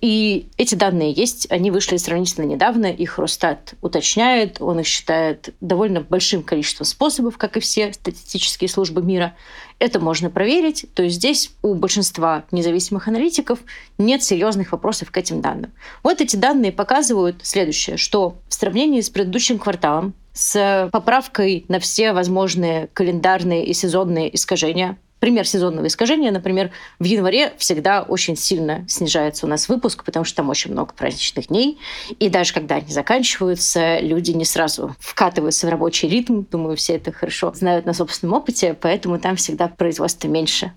И 0.00 0.48
эти 0.56 0.74
данные 0.74 1.12
есть, 1.12 1.50
они 1.50 1.70
вышли 1.70 1.96
сравнительно 1.96 2.44
недавно, 2.44 2.86
их 2.86 3.18
Росстат 3.18 3.74
уточняет, 3.80 4.60
он 4.60 4.80
их 4.80 4.86
считает 4.86 5.54
довольно 5.60 6.00
большим 6.00 6.42
количеством 6.42 6.86
способов, 6.86 7.38
как 7.38 7.56
и 7.56 7.60
все 7.60 7.92
статистические 7.92 8.68
службы 8.68 9.02
мира. 9.02 9.34
Это 9.78 10.00
можно 10.00 10.30
проверить. 10.30 10.86
То 10.94 11.02
есть 11.02 11.16
здесь 11.16 11.52
у 11.62 11.74
большинства 11.74 12.44
независимых 12.50 13.08
аналитиков 13.08 13.58
нет 13.98 14.22
серьезных 14.22 14.72
вопросов 14.72 15.10
к 15.10 15.16
этим 15.16 15.40
данным. 15.40 15.72
Вот 16.02 16.20
эти 16.20 16.36
данные 16.36 16.72
показывают 16.72 17.36
следующее, 17.42 17.96
что 17.96 18.36
в 18.48 18.54
сравнении 18.54 19.00
с 19.00 19.10
предыдущим 19.10 19.58
кварталом 19.58 20.14
с 20.32 20.88
поправкой 20.92 21.64
на 21.68 21.78
все 21.78 22.12
возможные 22.12 22.88
календарные 22.92 23.64
и 23.64 23.72
сезонные 23.72 24.34
искажения 24.34 24.98
пример 25.24 25.48
сезонного 25.48 25.86
искажения, 25.86 26.30
например, 26.30 26.70
в 26.98 27.04
январе 27.04 27.54
всегда 27.56 28.02
очень 28.02 28.36
сильно 28.36 28.84
снижается 28.86 29.46
у 29.46 29.48
нас 29.48 29.70
выпуск, 29.70 30.04
потому 30.04 30.26
что 30.26 30.36
там 30.36 30.50
очень 30.50 30.72
много 30.72 30.92
праздничных 30.92 31.46
дней. 31.46 31.78
И 32.18 32.28
даже 32.28 32.52
когда 32.52 32.74
они 32.74 32.92
заканчиваются, 32.92 34.00
люди 34.00 34.32
не 34.32 34.44
сразу 34.44 34.94
вкатываются 35.00 35.66
в 35.66 35.70
рабочий 35.70 36.08
ритм. 36.08 36.42
Думаю, 36.50 36.76
все 36.76 36.96
это 36.96 37.10
хорошо 37.10 37.54
знают 37.54 37.86
на 37.86 37.94
собственном 37.94 38.36
опыте, 38.36 38.76
поэтому 38.78 39.18
там 39.18 39.36
всегда 39.36 39.68
производство 39.68 40.28
меньше. 40.28 40.72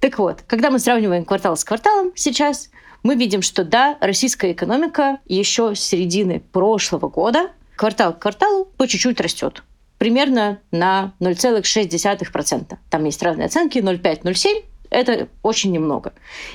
Так 0.00 0.18
вот, 0.18 0.42
когда 0.46 0.70
мы 0.70 0.78
сравниваем 0.78 1.24
квартал 1.24 1.56
с 1.56 1.64
кварталом 1.64 2.12
сейчас, 2.14 2.68
мы 3.02 3.14
видим, 3.14 3.40
что 3.40 3.64
да, 3.64 3.96
российская 4.02 4.52
экономика 4.52 5.20
еще 5.24 5.74
с 5.74 5.80
середины 5.80 6.42
прошлого 6.52 7.08
года 7.08 7.52
квартал 7.76 8.12
к 8.12 8.18
кварталу 8.18 8.66
по 8.66 8.86
чуть-чуть 8.86 9.18
растет. 9.18 9.62
Примерно 10.02 10.58
на 10.72 11.14
0,6%. 11.20 12.76
Там 12.90 13.04
есть 13.04 13.22
разные 13.22 13.46
оценки, 13.46 13.78
0,5-0,7 13.78 14.64
это 14.90 15.28
очень 15.44 15.70
немного. 15.70 16.12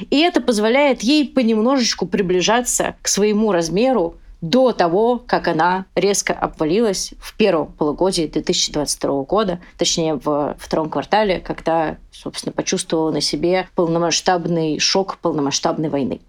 И 0.09 0.19
это 0.19 0.41
позволяет 0.41 1.01
ей 1.01 1.29
понемножечку 1.29 2.07
приближаться 2.07 2.97
к 3.01 3.07
своему 3.07 3.53
размеру 3.53 4.17
до 4.41 4.73
того, 4.73 5.23
как 5.25 5.47
она 5.47 5.85
резко 5.95 6.33
обвалилась 6.33 7.13
в 7.21 7.37
первом 7.37 7.71
полугодии 7.71 8.27
2022 8.27 9.23
года, 9.23 9.61
точнее 9.77 10.15
в 10.15 10.57
втором 10.59 10.89
квартале, 10.89 11.39
когда, 11.39 11.99
собственно, 12.11 12.51
почувствовала 12.51 13.11
на 13.11 13.21
себе 13.21 13.69
полномасштабный 13.75 14.77
шок 14.79 15.19
полномасштабной 15.19 15.87
войны. 15.87 16.19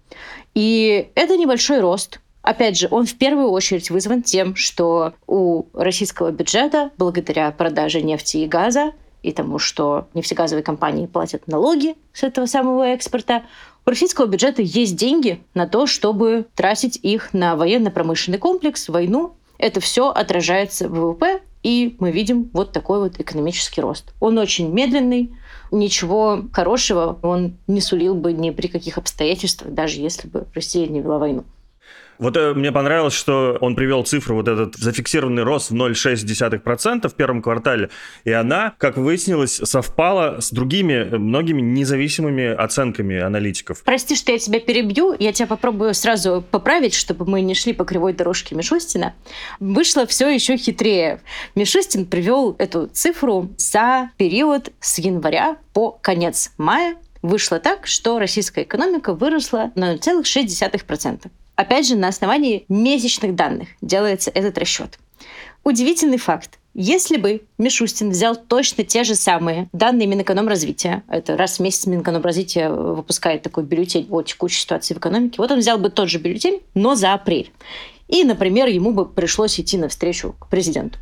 И 0.55 1.09
это 1.15 1.35
небольшой 1.35 1.81
рост, 1.81 2.21
Опять 2.49 2.79
же, 2.79 2.87
он 2.89 3.05
в 3.05 3.13
первую 3.13 3.51
очередь 3.51 3.91
вызван 3.91 4.23
тем, 4.23 4.55
что 4.55 5.13
у 5.27 5.65
российского 5.73 6.31
бюджета, 6.31 6.89
благодаря 6.97 7.51
продаже 7.51 8.01
нефти 8.01 8.37
и 8.37 8.47
газа, 8.47 8.93
и 9.21 9.31
тому, 9.31 9.59
что 9.59 10.07
нефтегазовые 10.15 10.63
компании 10.63 11.05
платят 11.05 11.47
налоги 11.47 11.93
с 12.11 12.23
этого 12.23 12.47
самого 12.47 12.87
экспорта, 12.87 13.43
у 13.85 13.89
российского 13.91 14.25
бюджета 14.25 14.63
есть 14.63 14.95
деньги 14.95 15.43
на 15.53 15.67
то, 15.67 15.85
чтобы 15.85 16.47
тратить 16.55 16.97
их 17.03 17.35
на 17.35 17.55
военно-промышленный 17.55 18.39
комплекс, 18.39 18.89
войну. 18.89 19.35
Это 19.59 19.79
все 19.79 20.09
отражается 20.09 20.89
в 20.89 20.93
ВВП, 20.93 21.41
и 21.61 21.97
мы 21.99 22.09
видим 22.11 22.49
вот 22.53 22.71
такой 22.71 22.97
вот 22.97 23.19
экономический 23.19 23.81
рост. 23.81 24.11
Он 24.19 24.39
очень 24.39 24.73
медленный, 24.73 25.35
ничего 25.69 26.45
хорошего 26.51 27.19
он 27.21 27.57
не 27.67 27.79
сулил 27.79 28.15
бы 28.15 28.33
ни 28.33 28.49
при 28.49 28.69
каких 28.69 28.97
обстоятельствах, 28.97 29.71
даже 29.71 30.01
если 30.01 30.27
бы 30.27 30.47
Россия 30.55 30.87
не 30.87 30.99
вела 30.99 31.19
войну. 31.19 31.43
Вот 32.19 32.35
э, 32.35 32.53
мне 32.53 32.73
понравилось, 32.73 33.13
что 33.13 33.57
он 33.61 33.75
привел 33.75 34.03
цифру, 34.03 34.35
вот 34.35 34.47
этот 34.49 34.75
зафиксированный 34.75 35.43
рост 35.43 35.71
в 35.71 35.73
0,6% 35.73 37.07
в 37.07 37.13
первом 37.15 37.41
квартале, 37.41 37.89
и 38.25 38.31
она, 38.31 38.75
как 38.77 38.97
выяснилось, 38.97 39.55
совпала 39.55 40.41
с 40.41 40.51
другими 40.51 40.93
э, 40.93 41.17
многими 41.17 41.61
независимыми 41.61 42.47
оценками 42.47 43.17
аналитиков. 43.19 43.83
Прости, 43.85 44.17
что 44.17 44.33
я 44.33 44.37
тебя 44.37 44.59
перебью, 44.59 45.15
я 45.17 45.31
тебя 45.31 45.47
попробую 45.47 45.93
сразу 45.93 46.43
поправить, 46.51 46.93
чтобы 46.93 47.25
мы 47.25 47.39
не 47.39 47.55
шли 47.55 47.71
по 47.71 47.85
кривой 47.85 48.11
дорожке 48.11 48.53
Мишустина. 48.53 49.13
Вышло 49.61 50.05
все 50.05 50.29
еще 50.29 50.57
хитрее. 50.57 51.21
Мишустин 51.55 52.05
привел 52.05 52.53
эту 52.59 52.87
цифру 52.87 53.49
за 53.57 54.11
период 54.17 54.73
с 54.81 54.99
января 54.99 55.57
по 55.73 55.91
конец 55.91 56.51
мая 56.57 56.97
вышло 57.21 57.59
так, 57.59 57.87
что 57.87 58.19
российская 58.19 58.63
экономика 58.63 59.13
выросла 59.13 59.71
на 59.75 59.95
0,6%. 59.95 61.29
Опять 61.59 61.89
же, 61.89 61.97
на 61.97 62.07
основании 62.07 62.63
месячных 62.69 63.35
данных 63.35 63.67
делается 63.81 64.31
этот 64.33 64.57
расчет. 64.57 64.97
Удивительный 65.65 66.17
факт. 66.17 66.57
Если 66.73 67.17
бы 67.17 67.41
Мишустин 67.57 68.11
взял 68.11 68.37
точно 68.37 68.85
те 68.85 69.03
же 69.03 69.13
самые 69.13 69.67
данные 69.73 70.07
Минэкономразвития, 70.07 71.03
это 71.09 71.35
раз 71.35 71.57
в 71.57 71.59
месяц 71.59 71.85
Минэкономразвитие 71.85 72.69
выпускает 72.71 73.41
такой 73.41 73.65
бюллетень 73.65 74.07
о 74.09 74.21
текущей 74.21 74.61
ситуации 74.61 74.93
в 74.93 74.99
экономике, 74.99 75.35
вот 75.39 75.51
он 75.51 75.59
взял 75.59 75.77
бы 75.77 75.89
тот 75.89 76.07
же 76.07 76.19
бюллетень, 76.19 76.61
но 76.75 76.95
за 76.95 77.13
апрель. 77.13 77.51
И, 78.07 78.23
например, 78.23 78.69
ему 78.69 78.93
бы 78.93 79.05
пришлось 79.05 79.59
идти 79.59 79.77
навстречу 79.77 80.37
к 80.39 80.47
президенту. 80.47 80.97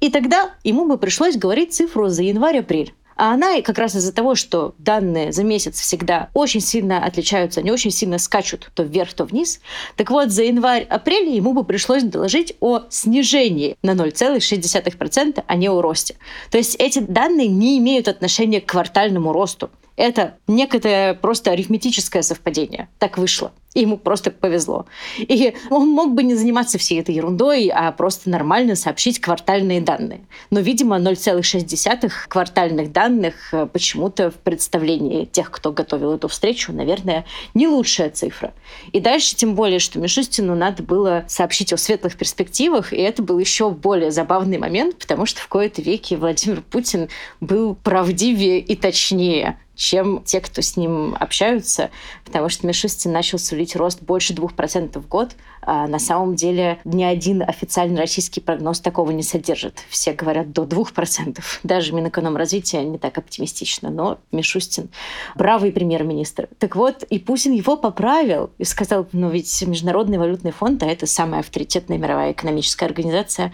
И 0.00 0.10
тогда 0.10 0.50
ему 0.64 0.86
бы 0.86 0.98
пришлось 0.98 1.38
говорить 1.38 1.72
цифру 1.72 2.08
за 2.08 2.24
январь-апрель. 2.24 2.92
А 3.18 3.34
она 3.34 3.60
как 3.62 3.78
раз 3.78 3.96
из-за 3.96 4.12
того, 4.12 4.36
что 4.36 4.76
данные 4.78 5.32
за 5.32 5.42
месяц 5.42 5.80
всегда 5.80 6.30
очень 6.34 6.60
сильно 6.60 7.04
отличаются, 7.04 7.58
они 7.60 7.72
очень 7.72 7.90
сильно 7.90 8.16
скачут 8.18 8.70
то 8.74 8.84
вверх, 8.84 9.12
то 9.12 9.24
вниз. 9.24 9.60
Так 9.96 10.10
вот, 10.10 10.30
за 10.30 10.44
январь-апрель 10.44 11.28
ему 11.28 11.52
бы 11.52 11.64
пришлось 11.64 12.04
доложить 12.04 12.54
о 12.60 12.82
снижении 12.90 13.76
на 13.82 13.90
0,6%, 13.90 15.44
а 15.44 15.56
не 15.56 15.68
о 15.68 15.82
росте. 15.82 16.14
То 16.52 16.58
есть 16.58 16.76
эти 16.78 17.00
данные 17.00 17.48
не 17.48 17.78
имеют 17.78 18.06
отношения 18.06 18.60
к 18.60 18.66
квартальному 18.66 19.32
росту. 19.32 19.68
Это 19.96 20.36
некое 20.46 21.14
просто 21.14 21.50
арифметическое 21.50 22.22
совпадение. 22.22 22.88
Так 23.00 23.18
вышло. 23.18 23.50
И 23.78 23.82
ему 23.82 23.96
просто 23.96 24.32
повезло. 24.32 24.86
И 25.18 25.54
он 25.70 25.90
мог 25.90 26.12
бы 26.12 26.24
не 26.24 26.34
заниматься 26.34 26.78
всей 26.78 26.98
этой 26.98 27.14
ерундой, 27.14 27.68
а 27.68 27.92
просто 27.92 28.28
нормально 28.28 28.74
сообщить 28.74 29.20
квартальные 29.20 29.80
данные. 29.80 30.22
Но, 30.50 30.58
видимо, 30.58 30.98
0,6 30.98 32.10
квартальных 32.26 32.90
данных 32.90 33.34
э, 33.54 33.68
почему-то 33.72 34.32
в 34.32 34.34
представлении 34.34 35.26
тех, 35.26 35.52
кто 35.52 35.70
готовил 35.70 36.12
эту 36.14 36.26
встречу, 36.26 36.72
наверное, 36.72 37.24
не 37.54 37.68
лучшая 37.68 38.10
цифра. 38.10 38.52
И 38.90 38.98
дальше, 38.98 39.36
тем 39.36 39.54
более, 39.54 39.78
что 39.78 40.00
Мишустину 40.00 40.56
надо 40.56 40.82
было 40.82 41.24
сообщить 41.28 41.72
о 41.72 41.76
светлых 41.76 42.16
перспективах, 42.16 42.92
и 42.92 42.96
это 42.96 43.22
был 43.22 43.38
еще 43.38 43.70
более 43.70 44.10
забавный 44.10 44.58
момент, 44.58 44.96
потому 44.96 45.24
что 45.24 45.40
в 45.40 45.46
кои-то 45.46 45.82
веке 45.82 46.16
Владимир 46.16 46.62
Путин 46.62 47.10
был 47.40 47.76
правдивее 47.76 48.58
и 48.58 48.74
точнее 48.74 49.56
чем 49.78 50.22
те, 50.24 50.40
кто 50.40 50.60
с 50.60 50.76
ним 50.76 51.16
общаются, 51.18 51.90
потому 52.24 52.48
что 52.48 52.66
Мишустин 52.66 53.12
начал 53.12 53.38
сулить 53.38 53.76
рост 53.76 54.02
больше 54.02 54.34
2% 54.34 55.00
в 55.00 55.08
год. 55.08 55.30
А 55.62 55.86
на 55.86 55.98
самом 55.98 56.34
деле 56.34 56.78
ни 56.84 57.04
один 57.04 57.42
официальный 57.42 57.98
российский 58.00 58.40
прогноз 58.40 58.80
такого 58.80 59.10
не 59.12 59.22
содержит. 59.22 59.78
Все 59.88 60.12
говорят 60.12 60.50
до 60.52 60.64
2%. 60.64 61.38
Даже 61.62 61.92
Минэкономразвития 61.92 62.82
не 62.82 62.98
так 62.98 63.18
оптимистично, 63.18 63.90
но 63.90 64.18
Мишустин 64.32 64.88
бравый 65.36 65.70
премьер-министр. 65.70 66.48
Так 66.58 66.74
вот, 66.74 67.04
и 67.04 67.18
Путин 67.18 67.52
его 67.52 67.76
поправил 67.76 68.50
и 68.58 68.64
сказал, 68.64 69.06
ну 69.12 69.30
ведь 69.30 69.62
Международный 69.62 70.18
валютный 70.18 70.52
фонд, 70.52 70.82
а 70.82 70.86
это 70.86 71.06
самая 71.06 71.40
авторитетная 71.40 71.98
мировая 71.98 72.32
экономическая 72.32 72.86
организация, 72.86 73.52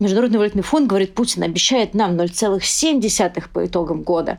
Международный 0.00 0.38
валютный 0.38 0.62
фонд, 0.62 0.86
говорит, 0.86 1.14
Путин 1.14 1.44
обещает 1.44 1.94
нам 1.94 2.16
0,7 2.16 3.48
по 3.52 3.64
итогам 3.64 4.02
года. 4.02 4.38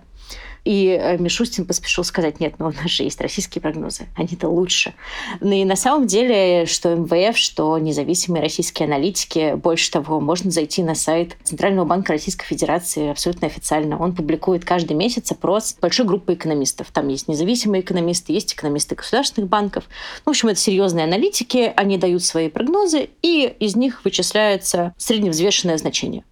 И 0.64 0.88
э, 0.88 1.18
Мишустин 1.18 1.66
поспешил 1.66 2.04
сказать, 2.04 2.40
нет, 2.40 2.56
ну 2.58 2.68
у 2.68 2.72
нас 2.72 2.90
же 2.90 3.04
есть 3.04 3.20
российские 3.20 3.62
прогнозы, 3.62 4.08
они-то 4.16 4.48
лучше. 4.48 4.94
Ну 5.42 5.52
и 5.52 5.66
на 5.66 5.76
самом 5.76 6.08
деле, 6.08 6.66
что 6.66 6.96
МВФ, 6.96 7.38
что 7.38 7.78
независимые 7.78 8.42
российские 8.42 8.88
аналитики, 8.88 9.56
больше 9.56 9.92
того, 9.92 10.20
можно 10.20 10.52
зайти 10.52 10.82
на 10.82 10.96
сайт 10.96 11.36
Центрального 11.44 11.86
банка 11.86 12.14
Российской 12.14 12.46
Федерации 12.46 13.10
абсолютно 13.10 13.48
официально. 13.48 14.00
Он 14.00 14.16
публикует 14.16 14.64
каждый 14.64 14.94
месяц 14.94 15.32
опрос 15.32 15.76
большой 15.82 16.06
группы 16.06 16.34
экономистов. 16.34 16.88
Там 16.92 17.10
есть 17.10 17.28
независимые 17.28 17.82
экономисты, 17.82 18.32
есть 18.32 18.54
экономисты 18.54 18.96
государственных 18.96 19.50
банков. 19.50 19.84
Ну, 20.26 20.32
в 20.32 20.36
общем, 20.36 20.50
это 20.50 20.60
серьезные 20.60 21.04
аналитики, 21.04 21.74
они 21.76 21.98
дают 21.98 22.24
свои 22.24 22.50
прогнозы, 22.50 23.10
и 23.22 23.54
из 23.60 23.76
них 23.76 24.06
вычисляется 24.06 24.94
средневзвешенное 24.98 25.78
значение. 25.78 26.24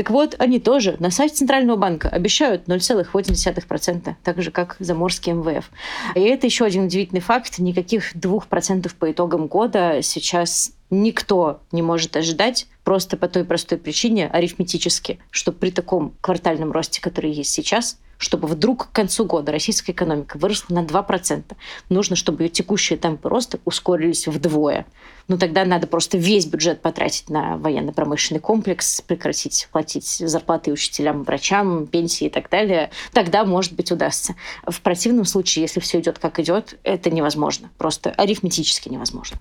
Так 0.00 0.08
вот, 0.08 0.34
они 0.38 0.58
тоже 0.60 0.96
на 0.98 1.10
сайте 1.10 1.34
Центрального 1.34 1.76
банка 1.76 2.08
обещают 2.08 2.66
0,8%, 2.68 4.14
так 4.24 4.40
же, 4.40 4.50
как 4.50 4.76
заморский 4.78 5.32
МВФ. 5.32 5.70
И 6.14 6.20
это 6.20 6.46
еще 6.46 6.64
один 6.64 6.84
удивительный 6.84 7.20
факт. 7.20 7.58
Никаких 7.58 8.16
2% 8.16 8.90
по 8.98 9.12
итогам 9.12 9.46
года 9.46 10.00
сейчас 10.00 10.72
никто 10.88 11.60
не 11.70 11.82
может 11.82 12.16
ожидать 12.16 12.66
просто 12.90 13.16
по 13.16 13.28
той 13.28 13.44
простой 13.44 13.78
причине, 13.78 14.26
арифметически, 14.26 15.20
что 15.30 15.52
при 15.52 15.70
таком 15.70 16.12
квартальном 16.20 16.72
росте, 16.72 17.00
который 17.00 17.30
есть 17.30 17.52
сейчас, 17.52 18.00
чтобы 18.18 18.48
вдруг 18.48 18.88
к 18.88 18.92
концу 18.92 19.26
года 19.26 19.52
российская 19.52 19.92
экономика 19.92 20.36
выросла 20.38 20.74
на 20.74 20.84
2%. 20.84 21.44
Нужно, 21.88 22.16
чтобы 22.16 22.42
ее 22.42 22.48
текущие 22.48 22.98
темпы 22.98 23.28
роста 23.28 23.60
ускорились 23.64 24.26
вдвое. 24.26 24.86
Ну, 25.28 25.38
тогда 25.38 25.64
надо 25.64 25.86
просто 25.86 26.18
весь 26.18 26.46
бюджет 26.46 26.82
потратить 26.82 27.30
на 27.30 27.58
военно-промышленный 27.58 28.40
комплекс, 28.40 29.00
прекратить 29.02 29.68
платить 29.70 30.08
зарплаты 30.08 30.72
учителям, 30.72 31.22
врачам, 31.22 31.86
пенсии 31.86 32.26
и 32.26 32.30
так 32.30 32.50
далее. 32.50 32.90
Тогда, 33.12 33.44
может 33.44 33.74
быть, 33.74 33.92
удастся. 33.92 34.34
В 34.66 34.80
противном 34.80 35.26
случае, 35.26 35.62
если 35.62 35.78
все 35.78 36.00
идет 36.00 36.18
как 36.18 36.40
идет, 36.40 36.76
это 36.82 37.08
невозможно. 37.08 37.70
Просто 37.78 38.10
арифметически 38.10 38.88
невозможно. 38.88 39.38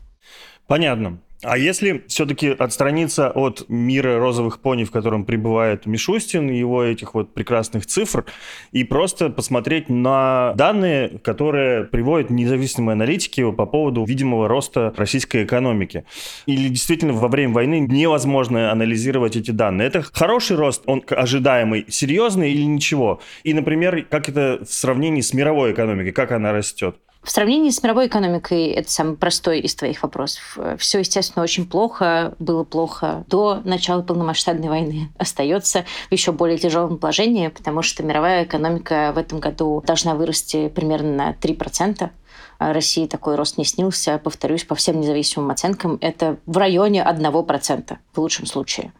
Понятно. 0.70 1.18
А 1.42 1.58
если 1.58 2.04
все-таки 2.08 2.50
отстраниться 2.50 3.32
от 3.32 3.68
мира 3.70 4.20
розовых 4.20 4.60
пони, 4.60 4.84
в 4.84 4.92
котором 4.92 5.26
пребывает 5.26 5.88
Мишустин, 5.88 6.52
его 6.52 6.84
этих 6.84 7.16
вот 7.16 7.34
прекрасных 7.34 7.88
цифр, 7.88 8.26
и 8.72 8.84
просто 8.84 9.30
посмотреть 9.32 9.90
на 9.90 10.54
данные, 10.56 11.18
которые 11.24 11.86
приводят 11.86 12.30
независимые 12.30 12.94
аналитики 12.94 13.52
по 13.52 13.66
поводу 13.66 14.06
видимого 14.06 14.48
роста 14.48 14.94
российской 14.96 15.44
экономики. 15.44 16.06
Или 16.46 16.68
действительно 16.70 17.14
во 17.14 17.30
время 17.30 17.54
войны 17.54 17.80
невозможно 17.80 18.72
анализировать 18.72 19.38
эти 19.38 19.50
данные. 19.50 19.88
Это 19.88 20.04
хороший 20.04 20.56
рост, 20.56 20.84
он 20.86 21.04
ожидаемый, 21.10 21.86
серьезный 21.88 22.52
или 22.52 22.62
ничего? 22.62 23.22
И, 23.44 23.56
например, 23.56 24.06
как 24.08 24.30
это 24.30 24.60
в 24.64 24.72
сравнении 24.72 25.22
с 25.22 25.34
мировой 25.34 25.72
экономикой, 25.72 26.12
как 26.12 26.32
она 26.32 26.52
растет? 26.52 26.96
В 27.22 27.32
сравнении 27.32 27.70
с 27.70 27.84
мировой 27.84 28.08
экономикой, 28.08 28.68
это 28.68 28.90
самый 28.90 29.18
простой 29.18 29.60
из 29.60 29.76
твоих 29.76 30.02
вопросов. 30.04 30.58
Все, 30.78 31.00
естественно, 31.00 31.44
очень 31.44 31.68
плохо. 31.68 32.34
Было 32.40 32.64
плохо 32.64 33.26
до 33.28 33.62
начала 33.66 34.02
полномасштабной 34.02 34.70
войны. 34.70 35.10
Остается 35.18 35.86
в 36.10 36.12
еще 36.12 36.32
более 36.32 36.58
тяжелом 36.58 36.98
положении, 36.98 37.50
потому 37.50 37.82
что 37.82 38.04
мировая 38.04 38.46
экономика 38.46 39.12
в 39.14 39.18
этом 39.18 39.40
году 39.40 39.84
должна 39.86 40.16
вырасти 40.16 40.70
примерно 40.70 41.12
на 41.12 41.32
3%. 41.34 42.10
России 42.58 43.06
такой 43.06 43.36
рост 43.36 43.58
не 43.58 43.66
снился. 43.66 44.18
Повторюсь, 44.18 44.64
по 44.64 44.76
всем 44.76 45.00
независимым 45.00 45.52
оценкам, 45.52 45.98
это 46.02 46.38
в 46.46 46.58
районе 46.58 47.06
1% 47.06 47.98
в 48.14 48.18
лучшем 48.20 48.46
случае. 48.46 48.92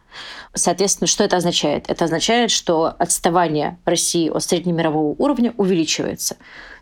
Соответственно, 0.54 1.06
что 1.06 1.24
это 1.24 1.36
означает? 1.36 1.88
Это 1.88 2.04
означает, 2.04 2.50
что 2.50 2.94
отставание 2.98 3.78
России 3.84 4.28
от 4.28 4.42
среднемирового 4.42 5.14
уровня 5.18 5.52
увеличивается. 5.56 6.36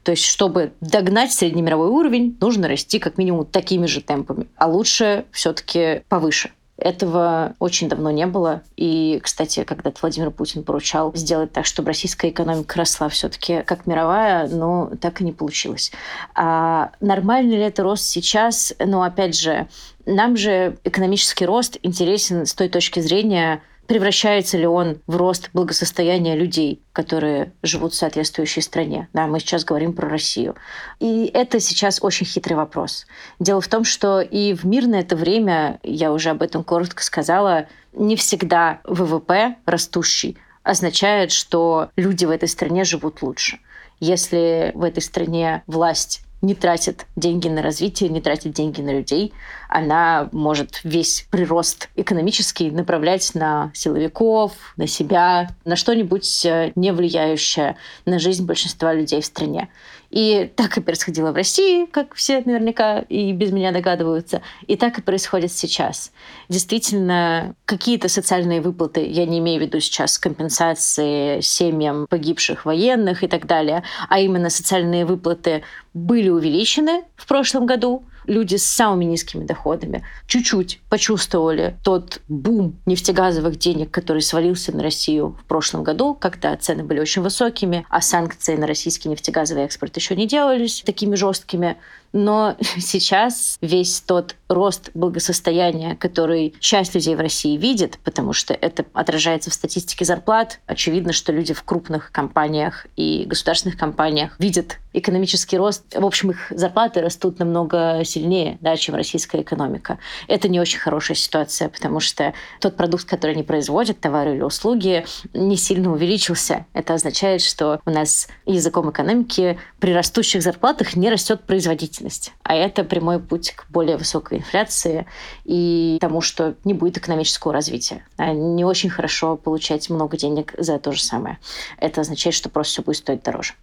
То 0.09 0.12
есть, 0.12 0.25
чтобы 0.25 0.73
догнать 0.81 1.35
среднемировой 1.35 1.88
уровень, 1.88 2.35
нужно 2.41 2.67
расти 2.67 2.99
как 2.99 3.19
минимум 3.19 3.45
такими 3.45 3.85
же 3.85 4.00
темпами, 4.00 4.47
а 4.57 4.67
лучше 4.67 5.27
все-таки 5.33 6.00
повыше. 6.09 6.50
Этого 6.79 7.55
очень 7.59 7.91
давно 7.91 8.11
не 8.11 8.25
было. 8.25 8.62
И, 8.79 9.21
кстати, 9.23 9.65
когда 9.65 9.93
Владимир 10.00 10.31
Путин 10.31 10.62
поручал 10.62 11.15
сделать 11.15 11.53
так, 11.53 11.67
чтобы 11.67 11.88
российская 11.88 12.31
экономика 12.31 12.79
росла 12.79 13.11
все-таки 13.11 13.61
как 13.65 13.87
мировая, 13.87 14.49
но 14.49 14.91
так 14.99 15.21
и 15.21 15.25
не 15.25 15.33
получилось. 15.33 15.93
А 16.35 16.93
нормальный 17.03 17.57
ли 17.57 17.62
это 17.65 17.83
рост 17.83 18.05
сейчас? 18.07 18.73
Ну, 18.79 19.03
опять 19.03 19.38
же, 19.38 19.69
нам 20.07 20.38
же 20.38 20.79
экономический 20.85 21.45
рост 21.45 21.77
интересен 21.83 22.47
с 22.47 22.55
той 22.55 22.71
точки 22.71 23.00
зрения, 23.00 23.61
превращается 23.88 24.59
ли 24.59 24.66
он 24.66 25.00
в 25.07 25.16
рост 25.16 25.49
благосостояния 25.54 26.37
людей, 26.37 26.83
которые 26.92 27.52
живут 27.62 27.95
в 27.95 27.97
соответствующей 27.97 28.61
стране. 28.61 29.09
Да, 29.14 29.26
мы 29.26 29.40
сейчас 29.40 29.64
говорим 29.64 29.95
про 29.95 30.09
Россию. 30.09 30.57
И 31.00 31.28
это 31.33 31.59
сейчас 31.59 31.99
очень 32.02 32.26
хитрый 32.26 32.54
вопрос. 32.54 33.07
Дело 33.40 33.62
в 33.62 33.68
том, 33.68 33.85
что 33.85 34.21
и 34.21 34.52
в 34.52 34.64
мирное 34.64 35.00
это 35.00 35.16
время, 35.16 35.80
я 35.83 36.12
уже 36.12 36.30
об 36.30 36.42
этом 36.42 36.64
коротко 36.64 37.02
сказала, 37.02 37.66
не 37.95 38.14
всегда 38.16 38.80
ВВП 38.85 39.57
растущий 39.64 40.37
означает, 40.62 41.33
что 41.33 41.88
люди 41.97 42.26
в 42.26 42.30
этой 42.30 42.49
стране 42.49 42.85
живут 42.85 43.23
лучше. 43.23 43.59
Если 44.00 44.71
в 44.75 44.85
этой 44.85 45.02
стране 45.02 45.62
власть 45.66 46.21
не 46.40 46.54
тратит 46.54 47.07
деньги 47.16 47.49
на 47.49 47.62
развитие, 47.62 48.11
не 48.11 48.21
тратит 48.21 48.52
деньги 48.52 48.80
на 48.80 48.90
людей, 48.90 49.33
она 49.68 50.28
может 50.33 50.80
весь 50.85 51.26
прирост 51.30 51.88
экономический 51.97 52.71
направлять 52.71 53.35
на 53.35 53.71
силовиков, 53.75 54.52
на 54.76 54.87
себя, 54.87 55.50
на 55.64 55.76
что-нибудь 55.76 56.47
э, 56.47 56.73
не 56.75 56.92
влияющее 56.92 57.76
на 58.04 58.18
жизнь 58.18 58.47
большинства 58.47 58.95
людей 58.95 59.21
в 59.21 59.26
стране. 59.26 59.68
И 60.11 60.50
так 60.57 60.79
и 60.79 60.81
происходило 60.81 61.33
в 61.33 61.35
России, 61.35 61.85
как 61.87 62.15
все 62.15 62.41
наверняка 62.45 63.00
и 63.00 63.33
без 63.33 63.53
меня 63.53 63.73
догадываются. 63.73 64.41
И 64.67 64.77
так 64.77 64.99
и 64.99 65.03
происходит 65.03 65.53
сейчас. 65.53 66.12
Действительно, 66.49 67.55
какие-то 67.67 68.09
социальные 68.09 68.62
выплаты, 68.62 69.07
я 69.07 69.27
не 69.27 69.38
имею 69.38 69.61
в 69.61 69.62
виду 69.62 69.81
сейчас 69.81 70.19
компенсации 70.19 71.41
семьям 71.41 72.07
погибших 72.09 72.65
военных 72.65 73.23
и 73.23 73.29
так 73.29 73.47
далее, 73.47 73.83
а 74.09 74.19
именно 74.21 74.49
социальные 74.49 75.05
выплаты 75.05 75.62
были 75.93 76.31
увеличены 76.31 77.05
в 77.17 77.27
прошлом 77.27 77.67
году 77.67 78.05
люди 78.28 78.56
с 78.56 78.64
самыми 78.64 79.04
низкими 79.04 79.44
доходами 79.44 80.04
чуть-чуть 80.26 80.80
почувствовали 80.88 81.76
тот 81.82 82.20
бум 82.28 82.76
нефтегазовых 82.87 83.58
денег, 83.58 83.90
который 83.90 84.23
свалился 84.23 84.70
на 84.76 84.82
Россию 84.82 85.37
в 85.42 85.44
прошлом 85.44 85.82
году, 85.82 86.14
когда 86.14 86.56
цены 86.56 86.85
были 86.85 87.00
очень 87.00 87.23
высокими, 87.23 87.87
а 87.88 88.00
санкции 88.00 88.54
на 88.56 88.66
российский 88.66 89.08
нефтегазовый 89.08 89.64
экспорт 89.64 89.97
еще 89.97 90.14
не 90.14 90.28
делались 90.28 90.82
такими 90.85 91.16
жесткими. 91.16 91.76
Но 92.12 92.57
сейчас 92.79 93.59
весь 93.61 94.00
тот 94.00 94.37
рост 94.49 94.91
благосостояния, 94.95 95.95
который 95.97 96.55
часть 96.61 96.95
людей 96.95 97.15
в 97.15 97.21
России 97.21 97.57
видит, 97.57 97.99
потому 98.03 98.33
что 98.33 98.55
это 98.55 98.85
отражается 98.95 99.50
в 99.50 99.55
статистике 99.55 100.05
зарплат, 100.05 100.61
очевидно, 100.67 101.12
что 101.12 101.33
люди 101.33 101.53
в 101.53 101.62
крупных 101.62 102.11
компаниях 102.12 102.87
и 102.97 103.25
государственных 103.27 103.79
компаниях 103.79 104.37
видят 104.38 104.79
экономический 104.95 105.59
рост. 105.59 105.95
В 105.95 106.05
общем, 106.05 106.31
их 106.31 106.50
зарплаты 106.50 107.00
растут 107.03 107.38
намного 107.38 108.03
сильнее, 108.05 108.57
да, 108.62 108.77
чем 108.77 108.95
российская 108.95 109.43
экономика. 109.43 109.99
Это 110.29 110.49
не 110.49 110.61
очень 110.61 110.79
хорошая 110.79 111.17
ситуация, 111.17 111.69
потому 111.69 112.00
что 112.00 112.33
тот 112.61 112.77
продукт, 112.77 113.05
который 113.05 113.33
они 113.33 113.42
производят, 113.42 114.01
товары 114.01 114.35
или 114.35 114.42
услуги, 114.42 115.05
не 115.35 115.57
сильно 115.57 115.92
увеличился. 115.92 116.64
Это 116.73 116.94
означает, 116.94 117.42
что 117.42 117.81
у 117.85 117.90
нас 117.90 118.29
языком 118.47 118.90
экономики 118.90 119.59
при 119.79 119.92
растущих 119.92 120.42
зарплатах 120.42 120.97
не 120.97 121.11
растет 121.11 121.42
производительность 121.42 121.97
деятельность. 121.98 122.32
А 122.42 122.54
это 122.54 122.84
прямой 122.84 123.20
путь 123.20 123.52
к 123.52 123.66
более 123.70 123.96
высокой 123.96 124.38
инфляции 124.38 125.06
и 125.44 125.98
тому, 126.00 126.20
что 126.20 126.54
не 126.64 126.74
будет 126.74 126.98
экономического 126.98 127.52
развития. 127.52 128.04
А 128.16 128.32
не 128.32 128.64
очень 128.64 128.90
хорошо 128.90 129.37
получать 129.37 129.90
много 129.90 130.16
денег 130.16 130.54
за 130.58 130.78
то 130.78 130.92
же 130.92 131.02
самое. 131.02 131.38
Это 131.78 132.00
означает, 132.00 132.34
что 132.34 132.48
просто 132.48 132.72
все 132.72 132.82
будет 132.82 132.96
стоить 132.96 133.22
дороже. 133.22 133.54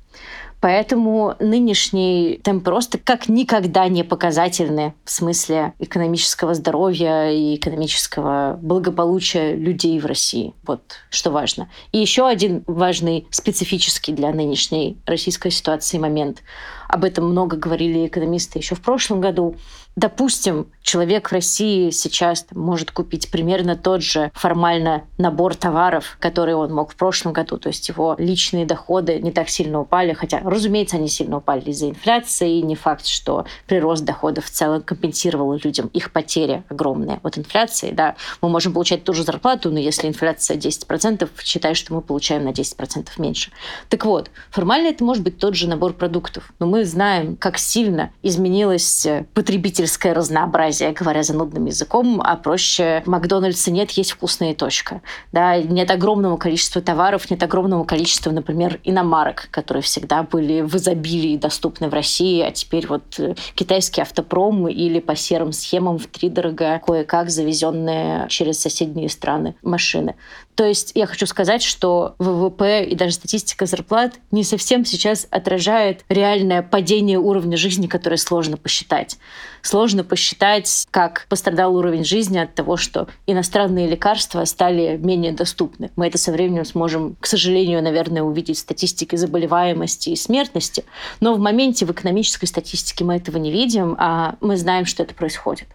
Поэтому 0.62 1.36
нынешний 1.40 2.40
темп 2.44 2.68
роста 2.68 2.98
как 2.98 3.28
никогда 3.28 3.88
не 3.88 4.04
показательны 4.04 4.94
в 5.04 5.12
смысле 5.12 5.74
экономического 5.80 6.54
здоровья 6.54 7.30
и 7.30 7.56
экономического 7.56 8.58
благополучия 8.62 9.56
людей 9.56 10.00
в 10.00 10.06
России. 10.06 10.54
Вот 10.66 10.82
что 11.10 11.30
важно. 11.30 11.70
И 11.92 12.00
еще 12.00 12.28
один 12.28 12.64
важный 12.68 13.28
специфический 13.30 14.14
для 14.14 14.32
нынешней 14.32 14.98
российской 15.06 15.52
ситуации 15.52 15.98
момент. 15.98 16.42
Об 16.96 17.04
этом 17.04 17.30
много 17.30 17.58
говорили 17.58 18.08
экономисты 18.08 18.60
еще 18.60 18.76
в 18.76 18.82
прошлом 18.82 19.20
году. 19.20 19.58
Допустим, 19.96 20.68
человек 20.82 21.30
в 21.30 21.32
России 21.32 21.90
сейчас 21.90 22.46
может 22.52 22.92
купить 22.92 23.32
примерно 23.32 23.78
тот 23.78 24.04
же 24.04 24.30
формально 24.34 25.06
набор 25.18 25.56
товаров, 25.56 26.18
которые 26.20 26.58
он 26.58 26.74
мог 26.74 26.92
в 26.92 26.96
прошлом 26.98 27.32
году. 27.32 27.58
То 27.58 27.70
есть 27.70 27.88
его 27.88 28.16
личные 28.18 28.66
доходы 28.66 29.20
не 29.20 29.32
так 29.32 29.48
сильно 29.48 29.80
упали, 29.80 30.12
хотя, 30.12 30.42
разумеется, 30.44 30.98
они 30.98 31.08
сильно 31.08 31.38
упали 31.38 31.70
из-за 31.70 31.90
инфляции. 31.90 32.58
И 32.58 32.62
не 32.62 32.76
факт, 32.76 33.06
что 33.06 33.46
прирост 33.68 34.04
доходов 34.04 34.46
в 34.46 34.50
целом 34.50 34.82
компенсировал 34.82 35.54
людям 35.54 35.88
их 35.94 36.12
потери 36.12 36.64
огромные 36.68 37.22
от 37.24 37.38
инфляции. 37.38 37.92
Да, 37.92 38.16
мы 38.42 38.50
можем 38.50 38.74
получать 38.74 39.06
ту 39.06 39.14
же 39.14 39.24
зарплату, 39.24 39.72
но 39.72 39.80
если 39.80 40.10
инфляция 40.10 40.58
10%, 40.58 41.30
считай, 41.42 41.74
что 41.74 41.94
мы 41.94 42.02
получаем 42.02 42.44
на 42.44 42.50
10% 42.50 43.08
меньше. 43.18 43.52
Так 43.88 44.04
вот, 44.06 44.30
формально 44.52 44.90
это 44.90 45.06
может 45.06 45.24
быть 45.24 45.38
тот 45.38 45.56
же 45.56 45.70
набор 45.70 45.94
продуктов, 45.94 46.52
но 46.60 46.66
мы 46.68 46.84
знаем, 46.84 47.38
как 47.38 47.58
сильно 47.58 48.12
изменилось 48.22 49.08
потребительское 49.34 49.85
потребительское 49.86 50.14
разнообразие, 50.16 50.92
говоря 50.94 51.22
занудным 51.22 51.66
языком, 51.66 52.20
а 52.24 52.36
проще 52.38 53.04
в 53.06 53.10
Макдональдсе 53.10 53.72
нет, 53.72 53.92
есть 53.92 54.12
вкусная 54.12 54.56
точка. 54.56 55.02
Да, 55.32 55.58
нет 55.58 55.92
огромного 55.92 56.38
количества 56.38 56.82
товаров, 56.82 57.30
нет 57.30 57.44
огромного 57.44 57.84
количества, 57.84 58.32
например, 58.32 58.80
иномарок, 58.84 59.48
которые 59.52 59.84
всегда 59.84 60.24
были 60.24 60.62
в 60.62 60.76
изобилии 60.76 61.38
доступны 61.38 61.90
в 61.90 61.94
России, 61.94 62.42
а 62.42 62.52
теперь 62.52 62.88
вот 62.88 63.20
э, 63.20 63.36
китайский 63.54 64.02
автопром 64.02 64.68
или 64.68 65.00
по 65.00 65.16
серым 65.16 65.52
схемам 65.52 66.00
в 66.00 66.08
три 66.08 66.30
дорого 66.30 66.82
кое-как 66.86 67.30
завезенные 67.30 68.28
через 68.30 68.60
соседние 68.60 69.10
страны 69.10 69.56
машины. 69.62 70.16
То 70.56 70.64
есть 70.66 70.94
я 70.96 71.06
хочу 71.06 71.28
сказать, 71.28 71.62
что 71.62 72.16
ВВП 72.18 72.86
и 72.86 72.96
даже 72.96 73.12
статистика 73.12 73.66
зарплат 73.66 74.14
не 74.32 74.44
совсем 74.44 74.86
сейчас 74.86 75.28
отражает 75.30 76.06
реальное 76.08 76.62
падение 76.62 77.20
уровня 77.20 77.58
жизни, 77.58 77.88
которое 77.88 78.18
сложно 78.18 78.56
посчитать. 78.56 79.18
Сложно 79.66 80.04
посчитать, 80.04 80.86
как 80.92 81.26
пострадал 81.28 81.76
уровень 81.76 82.06
жизни 82.06 82.38
от 82.38 82.54
того, 82.54 82.78
что 82.78 83.08
иностранные 83.26 83.88
лекарства 83.88 84.46
стали 84.46 84.96
менее 84.98 85.32
доступны. 85.32 85.90
Мы 85.96 86.06
это 86.06 86.20
со 86.20 86.32
временем 86.32 86.66
сможем, 86.66 87.16
к 87.20 87.26
сожалению, 87.26 87.82
наверное, 87.82 88.22
увидеть 88.22 88.58
в 88.58 88.60
статистике 88.60 89.18
заболеваемости 89.18 90.12
и 90.12 90.16
смертности, 90.16 90.86
но 91.20 91.34
в 91.34 91.40
моменте 91.40 91.88
в 91.88 91.92
экономической 91.92 92.46
статистике 92.46 93.06
мы 93.06 93.16
этого 93.16 93.38
не 93.38 93.52
видим, 93.52 93.96
а 93.98 94.36
мы 94.40 94.56
знаем, 94.56 94.86
что 94.86 95.02
это 95.02 95.16
происходит. 95.16 95.68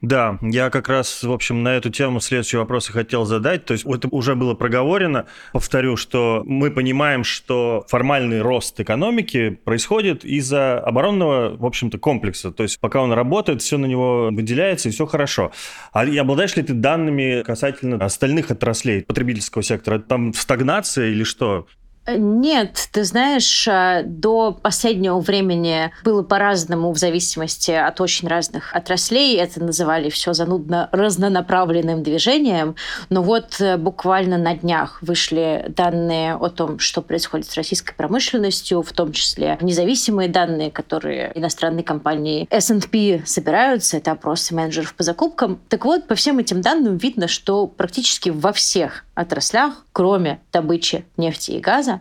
Да, 0.00 0.38
я 0.42 0.70
как 0.70 0.88
раз, 0.88 1.22
в 1.22 1.32
общем, 1.32 1.62
на 1.62 1.76
эту 1.76 1.90
тему 1.90 2.20
следующий 2.20 2.56
вопрос 2.56 2.88
и 2.88 2.92
хотел 2.92 3.24
задать. 3.24 3.64
То 3.64 3.72
есть 3.72 3.84
это 3.84 4.08
уже 4.10 4.34
было 4.34 4.54
проговорено. 4.54 5.26
Повторю, 5.52 5.96
что 5.96 6.42
мы 6.46 6.70
понимаем, 6.70 7.24
что 7.24 7.84
формальный 7.88 8.40
рост 8.40 8.78
экономики 8.80 9.58
происходит 9.64 10.24
из-за 10.24 10.78
оборонного, 10.78 11.56
в 11.56 11.64
общем-то, 11.66 11.98
комплекса. 11.98 12.52
То 12.52 12.62
есть 12.62 12.78
пока 12.80 13.02
он 13.02 13.12
работает, 13.12 13.62
все 13.62 13.78
на 13.78 13.86
него 13.86 14.30
выделяется 14.30 14.88
и 14.88 14.92
все 14.92 15.06
хорошо. 15.06 15.52
А 15.92 16.02
обладаешь 16.02 16.56
ли 16.56 16.62
ты 16.62 16.74
данными 16.74 17.42
касательно 17.42 18.04
остальных 18.04 18.50
отраслей 18.50 19.02
потребительского 19.02 19.62
сектора? 19.62 19.98
Там 19.98 20.32
стагнация 20.32 21.08
или 21.08 21.24
что? 21.24 21.66
Нет, 22.16 22.88
ты 22.92 23.04
знаешь, 23.04 23.68
э, 23.68 24.02
до 24.04 24.52
последнего 24.52 25.20
времени 25.20 25.92
было 26.04 26.22
по-разному 26.22 26.92
в 26.92 26.96
зависимости 26.96 27.70
от 27.70 28.00
очень 28.00 28.28
разных 28.28 28.74
отраслей. 28.74 29.36
Это 29.36 29.62
называли 29.62 30.08
все 30.08 30.32
занудно 30.32 30.88
разнонаправленным 30.92 32.02
движением. 32.02 32.76
Но 33.10 33.22
вот 33.22 33.60
э, 33.60 33.76
буквально 33.76 34.38
на 34.38 34.54
днях 34.54 35.02
вышли 35.02 35.66
данные 35.68 36.34
о 36.36 36.48
том, 36.48 36.78
что 36.78 37.02
происходит 37.02 37.50
с 37.50 37.56
российской 37.56 37.94
промышленностью, 37.94 38.80
в 38.82 38.92
том 38.92 39.12
числе 39.12 39.58
независимые 39.60 40.30
данные, 40.30 40.70
которые 40.70 41.32
иностранные 41.34 41.84
компании 41.84 42.48
S&P 42.50 43.22
собираются. 43.26 43.98
Это 43.98 44.12
опросы 44.12 44.54
менеджеров 44.54 44.94
по 44.94 45.02
закупкам. 45.02 45.60
Так 45.68 45.84
вот, 45.84 46.06
по 46.06 46.14
всем 46.14 46.38
этим 46.38 46.62
данным 46.62 46.96
видно, 46.96 47.28
что 47.28 47.66
практически 47.66 48.30
во 48.30 48.54
всех 48.54 49.04
отраслях, 49.14 49.84
кроме 49.92 50.40
добычи 50.52 51.04
нефти 51.16 51.52
и 51.52 51.60
газа, 51.60 51.97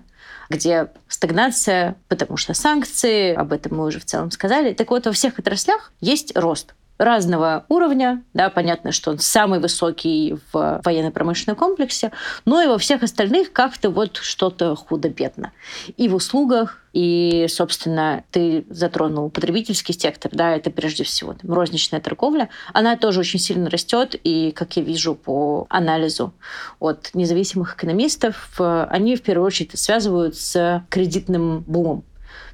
где 0.50 0.88
стагнация, 1.08 1.96
потому 2.08 2.38
что 2.38 2.54
санкции, 2.54 3.34
об 3.34 3.52
этом 3.54 3.78
мы 3.78 3.86
уже 3.86 4.00
в 4.00 4.06
целом 4.06 4.32
сказали. 4.32 4.74
Так 4.74 4.90
вот, 4.90 5.06
во 5.06 5.12
всех 5.12 5.40
отраслях 5.40 5.92
есть 6.00 6.36
рост 6.36 6.74
разного 6.98 7.66
уровня. 7.70 8.24
Да, 8.34 8.50
понятно, 8.50 8.92
что 8.92 9.12
он 9.12 9.20
самый 9.20 9.60
высокий 9.60 10.38
в 10.52 10.82
военно-промышленном 10.84 11.56
комплексе, 11.56 12.12
но 12.46 12.62
и 12.62 12.68
во 12.68 12.78
всех 12.78 13.04
остальных 13.04 13.54
как-то 13.54 13.90
вот 13.90 14.18
что-то 14.18 14.76
худо-бедно. 14.76 15.52
И 15.98 16.10
в 16.10 16.16
услугах, 16.16 16.84
и, 16.94 17.46
собственно, 17.50 18.24
ты 18.32 18.66
затронул 18.70 19.30
потребительский 19.30 19.94
сектор, 19.94 20.32
да, 20.34 20.56
это 20.56 20.72
прежде 20.72 21.04
всего 21.04 21.34
там, 21.34 21.54
розничная 21.54 22.00
торговля. 22.00 22.50
Она 22.74 22.98
тоже 22.98 23.20
очень 23.20 23.40
сильно 23.40 23.70
растет, 23.70 24.16
и, 24.24 24.52
как 24.52 24.78
я 24.78 24.84
вижу 24.84 25.14
по 25.14 25.68
анализу 25.70 26.34
от 26.80 27.12
независимых 27.14 27.76
экономистов, 27.76 28.60
они 28.60 29.16
в 29.16 29.22
первую 29.22 29.46
очередь 29.46 29.78
связывают 29.78 30.36
с 30.36 30.84
кредитным 30.90 31.60
бумом. 31.60 32.04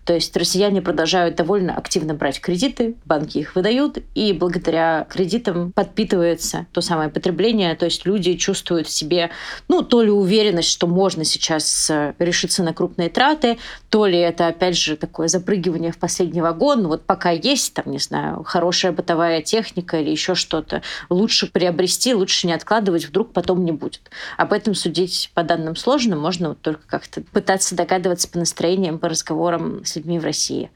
То 0.06 0.14
есть 0.14 0.36
россияне 0.36 0.82
продолжают 0.82 1.36
довольно 1.36 1.76
активно 1.76 2.14
брать 2.14 2.42
кредиты, 2.42 2.96
банки 3.06 3.38
их 3.38 3.56
выдают, 3.56 4.00
и 4.16 4.34
благодаря 4.34 5.08
кредитам 5.10 5.72
подпитывается 5.72 6.68
то 6.74 6.82
самое 6.82 7.10
потребление, 7.10 7.76
то 7.76 7.86
есть 7.86 8.06
люди 8.06 8.36
чувствуют 8.36 8.88
в 8.88 8.92
себе, 8.92 9.32
ну, 9.68 9.82
то 9.82 10.02
ли 10.02 10.12
уверенность, 10.12 10.70
что 10.70 10.88
можно 10.88 11.24
сейчас 11.24 11.90
э, 11.90 12.14
решиться 12.20 12.64
на 12.64 12.74
крупные 12.74 13.10
траты, 13.10 13.58
то 13.90 14.06
ли 14.06 14.18
это, 14.18 14.48
опять 14.48 14.78
же, 14.78 14.98
такое 14.98 15.28
запрыгивание 15.30 15.92
в 15.92 15.98
последний 15.98 16.42
вагон, 16.42 16.88
вот 16.88 17.06
пока 17.06 17.32
есть, 17.32 17.74
там, 17.74 17.86
не 17.88 18.00
знаю, 18.00 18.44
хорошая 18.44 18.92
бытовая 18.92 19.42
техника 19.42 20.00
или 20.00 20.10
еще 20.10 20.36
что-то, 20.36 20.82
лучше 21.10 21.50
приобрести, 21.50 22.14
лучше 22.14 22.48
не 22.48 22.54
откладывать, 22.54 23.06
вдруг 23.06 23.32
потом 23.32 23.64
не 23.64 23.72
будет. 23.72 24.02
Об 24.36 24.52
этом 24.52 24.76
судить 24.76 25.32
по 25.34 25.44
данным 25.44 25.76
сложно, 25.76 26.18
можно 26.18 26.50
вот 26.50 26.62
только 26.62 26.82
как-то 26.88 27.22
пытаться 27.22 27.76
догадываться 27.76 28.28
по 28.28 28.38
настроениям, 28.38 29.00
по 29.00 29.08
разговорам 29.08 29.86
с 29.86 29.93
с 29.94 29.96
людьми 29.96 30.20
в 30.20 30.24
России. 30.24 30.70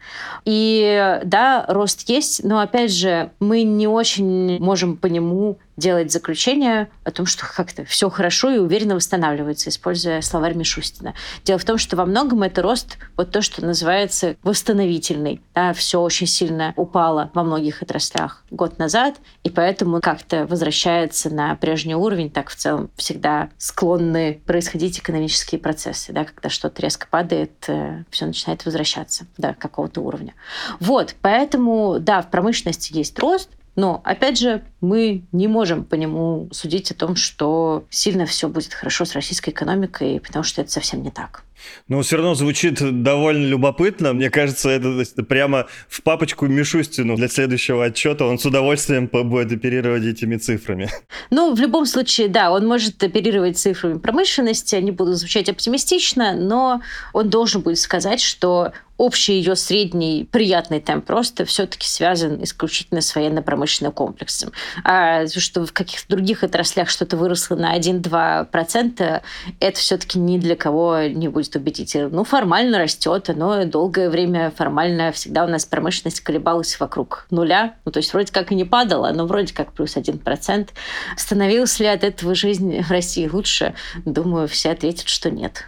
И 0.45 1.19
да, 1.23 1.65
рост 1.67 2.07
есть, 2.09 2.43
но 2.43 2.59
опять 2.59 2.91
же, 2.91 3.31
мы 3.39 3.63
не 3.63 3.87
очень 3.87 4.59
можем 4.59 4.95
по 4.97 5.07
нему 5.07 5.57
делать 5.77 6.11
заключение 6.11 6.89
о 7.03 7.11
том, 7.11 7.25
что 7.25 7.45
как-то 7.45 7.85
все 7.85 8.09
хорошо 8.09 8.51
и 8.51 8.57
уверенно 8.57 8.95
восстанавливается, 8.95 9.69
используя 9.69 10.21
словарь 10.21 10.55
Мишустина. 10.55 11.13
Дело 11.45 11.59
в 11.59 11.65
том, 11.65 11.77
что 11.77 11.95
во 11.95 12.05
многом 12.05 12.43
это 12.43 12.61
рост, 12.61 12.97
вот 13.15 13.31
то, 13.31 13.41
что 13.41 13.63
называется 13.63 14.35
восстановительный. 14.43 15.41
Да, 15.53 15.73
все 15.73 16.01
очень 16.01 16.27
сильно 16.27 16.73
упало 16.75 17.31
во 17.33 17.43
многих 17.43 17.81
отраслях 17.83 18.43
год 18.49 18.79
назад, 18.79 19.15
и 19.43 19.49
поэтому 19.49 20.01
как-то 20.01 20.47
возвращается 20.47 21.29
на 21.29 21.55
прежний 21.55 21.95
уровень. 21.95 22.31
Так 22.31 22.49
в 22.49 22.55
целом 22.55 22.89
всегда 22.95 23.49
склонны 23.57 24.41
происходить 24.45 24.99
экономические 24.99 25.61
процессы. 25.61 26.11
Да, 26.11 26.25
когда 26.25 26.49
что-то 26.49 26.81
резко 26.81 27.07
падает, 27.09 27.51
э, 27.67 28.03
все 28.09 28.25
начинает 28.25 28.65
возвращаться 28.65 29.27
до 29.37 29.53
какого-то 29.53 30.01
уровня. 30.01 30.33
Вот, 30.79 31.15
поэтому, 31.21 31.97
да, 31.99 32.21
в 32.21 32.31
промышленности 32.31 32.93
есть 32.93 33.17
рост, 33.19 33.49
но, 33.77 34.01
опять 34.03 34.39
же, 34.39 34.63
мы 34.81 35.21
не 35.31 35.47
можем 35.47 35.85
по 35.85 35.93
нему 35.93 36.49
судить 36.51 36.89
о 36.89 36.95
том, 36.95 37.15
что 37.15 37.85
сильно 37.91 38.25
все 38.25 38.49
будет 38.49 38.73
хорошо 38.73 39.05
с 39.05 39.13
российской 39.13 39.51
экономикой, 39.51 40.19
потому 40.19 40.43
что 40.43 40.61
это 40.61 40.71
совсем 40.71 41.03
не 41.03 41.11
так. 41.11 41.43
Но 41.87 42.01
все 42.01 42.17
равно 42.17 42.33
звучит 42.33 43.03
довольно 43.03 43.45
любопытно. 43.45 44.13
Мне 44.13 44.29
кажется, 44.29 44.69
это, 44.69 45.23
прямо 45.23 45.67
в 45.87 46.01
папочку 46.01 46.47
Мишустину 46.47 47.15
для 47.15 47.27
следующего 47.27 47.85
отчета. 47.85 48.25
Он 48.25 48.39
с 48.39 48.45
удовольствием 48.45 49.07
будет 49.07 49.51
оперировать 49.51 50.03
этими 50.03 50.37
цифрами. 50.37 50.89
Ну, 51.29 51.53
в 51.53 51.59
любом 51.59 51.85
случае, 51.85 52.29
да, 52.29 52.51
он 52.51 52.65
может 52.65 53.03
оперировать 53.03 53.57
цифрами 53.57 53.97
промышленности, 53.99 54.75
они 54.75 54.91
будут 54.91 55.17
звучать 55.17 55.49
оптимистично, 55.49 56.33
но 56.33 56.81
он 57.13 57.29
должен 57.29 57.61
будет 57.61 57.79
сказать, 57.79 58.21
что 58.21 58.71
общий 58.97 59.33
ее 59.33 59.55
средний 59.55 60.27
приятный 60.31 60.79
темп 60.79 61.09
роста 61.09 61.45
все-таки 61.45 61.87
связан 61.87 62.43
исключительно 62.43 63.01
с 63.01 63.13
военно-промышленным 63.15 63.91
комплексом. 63.91 64.51
А 64.83 65.27
что 65.27 65.65
в 65.65 65.73
каких-то 65.73 66.09
других 66.09 66.43
отраслях 66.43 66.89
что-то 66.89 67.17
выросло 67.17 67.55
на 67.55 67.77
1-2%, 67.77 69.21
это 69.59 69.79
все-таки 69.79 70.19
ни 70.19 70.37
для 70.37 70.55
кого 70.55 71.03
не 71.03 71.27
будет 71.27 71.55
убедительным. 71.55 72.11
Ну, 72.11 72.23
формально 72.23 72.79
растет, 72.79 73.29
но 73.35 73.65
долгое 73.65 74.09
время 74.09 74.51
формально 74.51 75.11
всегда 75.11 75.45
у 75.45 75.47
нас 75.47 75.65
промышленность 75.65 76.21
колебалась 76.21 76.79
вокруг 76.79 77.27
нуля. 77.29 77.75
Ну, 77.85 77.91
то 77.91 77.97
есть 77.97 78.13
вроде 78.13 78.31
как 78.31 78.51
и 78.51 78.55
не 78.55 78.65
падала, 78.65 79.11
но 79.13 79.25
вроде 79.25 79.53
как 79.53 79.73
плюс 79.73 79.95
1%. 79.95 80.69
Становилась 81.15 81.79
ли 81.79 81.87
от 81.87 82.03
этого 82.03 82.35
жизнь 82.35 82.81
в 82.81 82.91
России 82.91 83.27
лучше? 83.27 83.73
Думаю, 84.05 84.47
все 84.47 84.71
ответят, 84.71 85.07
что 85.07 85.29
нет. 85.29 85.65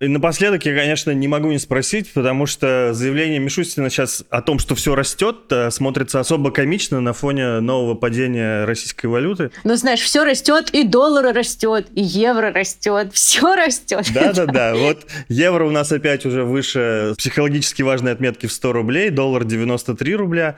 И 0.00 0.08
напоследок 0.08 0.64
я, 0.64 0.74
конечно, 0.74 1.10
не 1.10 1.28
могу 1.28 1.50
не 1.50 1.58
спросить, 1.58 2.10
потому 2.14 2.46
что 2.46 2.94
заявление 2.94 3.38
Мишустина 3.38 3.90
сейчас 3.90 4.24
о 4.30 4.40
том, 4.40 4.58
что 4.58 4.74
все 4.74 4.94
растет, 4.94 5.36
э, 5.50 5.70
смотрится 5.70 6.20
особо 6.20 6.50
комично 6.50 7.02
на 7.02 7.12
фоне 7.12 7.60
нового 7.60 7.94
падения 7.94 8.64
российской 8.64 9.06
валюты. 9.06 9.50
Ну, 9.62 9.76
знаешь, 9.76 10.00
все 10.00 10.24
растет, 10.24 10.70
и 10.70 10.84
доллар 10.84 11.34
растет, 11.34 11.88
и 11.94 12.00
евро 12.00 12.50
растет, 12.50 13.12
все 13.12 13.54
растет. 13.54 14.06
Да-да-да, 14.14 14.74
вот 14.76 15.06
евро 15.28 15.66
у 15.66 15.70
нас 15.70 15.92
опять 15.92 16.24
уже 16.24 16.44
выше 16.44 17.12
психологически 17.18 17.82
важной 17.82 18.12
отметки 18.12 18.46
в 18.46 18.52
100 18.52 18.72
рублей, 18.72 19.10
доллар 19.10 19.44
93 19.44 20.14
рубля. 20.14 20.56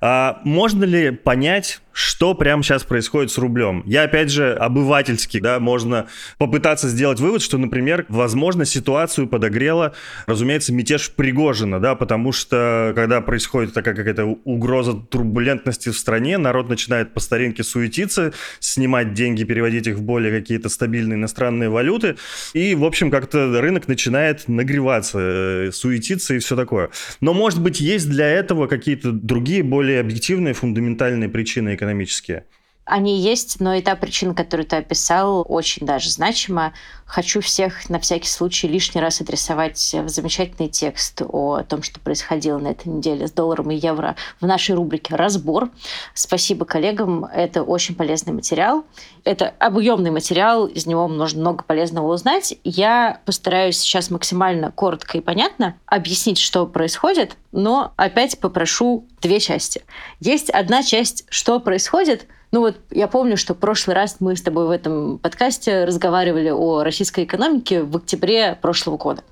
А 0.00 0.40
можно 0.44 0.84
ли 0.84 1.10
понять, 1.10 1.80
что 1.94 2.34
прямо 2.34 2.62
сейчас 2.62 2.82
происходит 2.82 3.30
с 3.30 3.38
рублем. 3.38 3.82
Я, 3.86 4.02
опять 4.02 4.30
же, 4.30 4.52
обывательский, 4.52 5.40
да, 5.40 5.60
можно 5.60 6.08
попытаться 6.38 6.88
сделать 6.88 7.20
вывод, 7.20 7.40
что, 7.40 7.56
например, 7.56 8.04
возможно, 8.08 8.64
ситуацию 8.64 9.28
подогрела, 9.28 9.94
разумеется, 10.26 10.72
мятеж 10.72 11.12
Пригожина, 11.12 11.80
да, 11.80 11.94
потому 11.94 12.32
что, 12.32 12.92
когда 12.96 13.20
происходит 13.20 13.72
такая 13.72 13.94
какая-то 13.94 14.24
угроза 14.24 14.94
турбулентности 14.94 15.90
в 15.90 15.96
стране, 15.96 16.36
народ 16.36 16.68
начинает 16.68 17.14
по 17.14 17.20
старинке 17.20 17.62
суетиться, 17.62 18.32
снимать 18.58 19.14
деньги, 19.14 19.44
переводить 19.44 19.86
их 19.86 19.96
в 19.96 20.02
более 20.02 20.36
какие-то 20.36 20.68
стабильные 20.68 21.16
иностранные 21.16 21.70
валюты, 21.70 22.16
и, 22.54 22.74
в 22.74 22.84
общем, 22.84 23.10
как-то 23.10 23.60
рынок 23.60 23.86
начинает 23.86 24.48
нагреваться, 24.48 25.18
э, 25.20 25.70
суетиться 25.72 26.34
и 26.34 26.38
все 26.40 26.56
такое. 26.56 26.90
Но, 27.20 27.34
может 27.34 27.62
быть, 27.62 27.80
есть 27.80 28.10
для 28.10 28.28
этого 28.28 28.66
какие-то 28.66 29.12
другие, 29.12 29.62
более 29.62 30.00
объективные, 30.00 30.54
фундаментальные 30.54 31.28
причины 31.28 31.76
экономические? 31.84 32.46
Они 32.84 33.18
есть, 33.18 33.60
но 33.60 33.74
и 33.74 33.80
та 33.80 33.96
причина, 33.96 34.34
которую 34.34 34.66
ты 34.66 34.76
описал, 34.76 35.44
очень 35.48 35.86
даже 35.86 36.10
значима. 36.10 36.74
Хочу 37.06 37.40
всех 37.40 37.88
на 37.88 37.98
всякий 37.98 38.28
случай 38.28 38.68
лишний 38.68 39.00
раз 39.00 39.22
адресовать 39.22 39.94
в 39.94 40.08
замечательный 40.08 40.68
текст 40.68 41.22
о 41.22 41.62
том, 41.62 41.82
что 41.82 41.98
происходило 42.00 42.58
на 42.58 42.68
этой 42.68 42.88
неделе 42.88 43.26
с 43.26 43.32
долларом 43.32 43.70
и 43.70 43.76
евро 43.76 44.16
в 44.38 44.46
нашей 44.46 44.74
рубрике 44.74 45.14
«Разбор». 45.14 45.70
Спасибо 46.12 46.66
коллегам, 46.66 47.24
это 47.24 47.62
очень 47.62 47.94
полезный 47.94 48.34
материал. 48.34 48.84
Это 49.24 49.54
объемный 49.58 50.10
материал, 50.10 50.66
из 50.66 50.84
него 50.84 51.08
можно 51.08 51.40
много 51.40 51.64
полезного 51.64 52.12
узнать. 52.12 52.54
Я 52.64 53.20
постараюсь 53.24 53.78
сейчас 53.78 54.10
максимально 54.10 54.72
коротко 54.72 55.16
и 55.16 55.22
понятно 55.22 55.78
объяснить, 55.86 56.38
что 56.38 56.66
происходит, 56.66 57.36
но 57.50 57.94
опять 57.96 58.38
попрошу 58.40 59.06
две 59.22 59.40
части. 59.40 59.82
Есть 60.20 60.50
одна 60.50 60.82
часть, 60.82 61.24
что 61.30 61.60
происходит– 61.60 62.26
ну 62.54 62.60
вот 62.60 62.76
я 62.92 63.08
помню, 63.08 63.36
что 63.36 63.52
в 63.52 63.58
прошлый 63.58 63.96
раз 63.96 64.18
мы 64.20 64.36
с 64.36 64.40
тобой 64.40 64.68
в 64.68 64.70
этом 64.70 65.18
подкасте 65.18 65.84
разговаривали 65.84 66.50
о 66.50 66.84
российской 66.84 67.24
экономике 67.24 67.82
в 67.82 67.96
октябре 67.96 68.56
прошлого 68.62 68.96
года. 68.96 69.24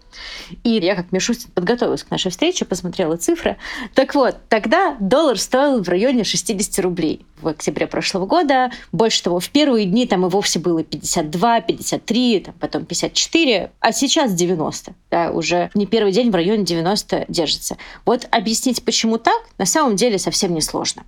И 0.65 0.71
я, 0.71 0.97
как 0.97 1.13
Мишустин, 1.13 1.49
подготовилась 1.55 2.03
к 2.03 2.11
нашей 2.11 2.33
встрече, 2.33 2.65
посмотрела 2.65 3.17
цифры. 3.17 3.59
Так 3.95 4.17
вот, 4.17 4.39
тогда 4.49 4.97
доллар 4.99 5.39
стоил 5.39 5.85
в 5.85 5.89
районе 5.89 6.25
60 6.25 6.85
рублей 6.85 7.25
в 7.43 7.49
октябре 7.49 7.87
прошлого 7.87 8.27
года. 8.27 8.71
Больше 8.93 9.23
того, 9.23 9.41
в 9.41 9.49
первые 9.51 9.87
дни 9.87 10.07
там 10.07 10.27
и 10.27 10.29
вовсе 10.29 10.59
было 10.59 10.83
52, 10.83 11.61
53, 11.63 12.41
там, 12.41 12.55
потом 12.59 12.85
54, 12.85 13.71
а 13.81 13.93
сейчас 13.93 14.33
90. 14.35 14.95
Да, 15.11 15.31
уже 15.31 15.71
не 15.75 15.87
первый 15.87 16.13
день 16.13 16.31
в 16.31 16.35
районе 16.35 16.65
90 16.65 17.27
держится. 17.29 17.77
Вот 18.05 18.27
объяснить, 18.31 18.85
почему 18.85 19.19
так, 19.19 19.41
на 19.59 19.67
самом 19.67 19.97
деле 19.97 20.19
совсем 20.19 20.55
не 20.55 20.61
сложно. 20.61 21.03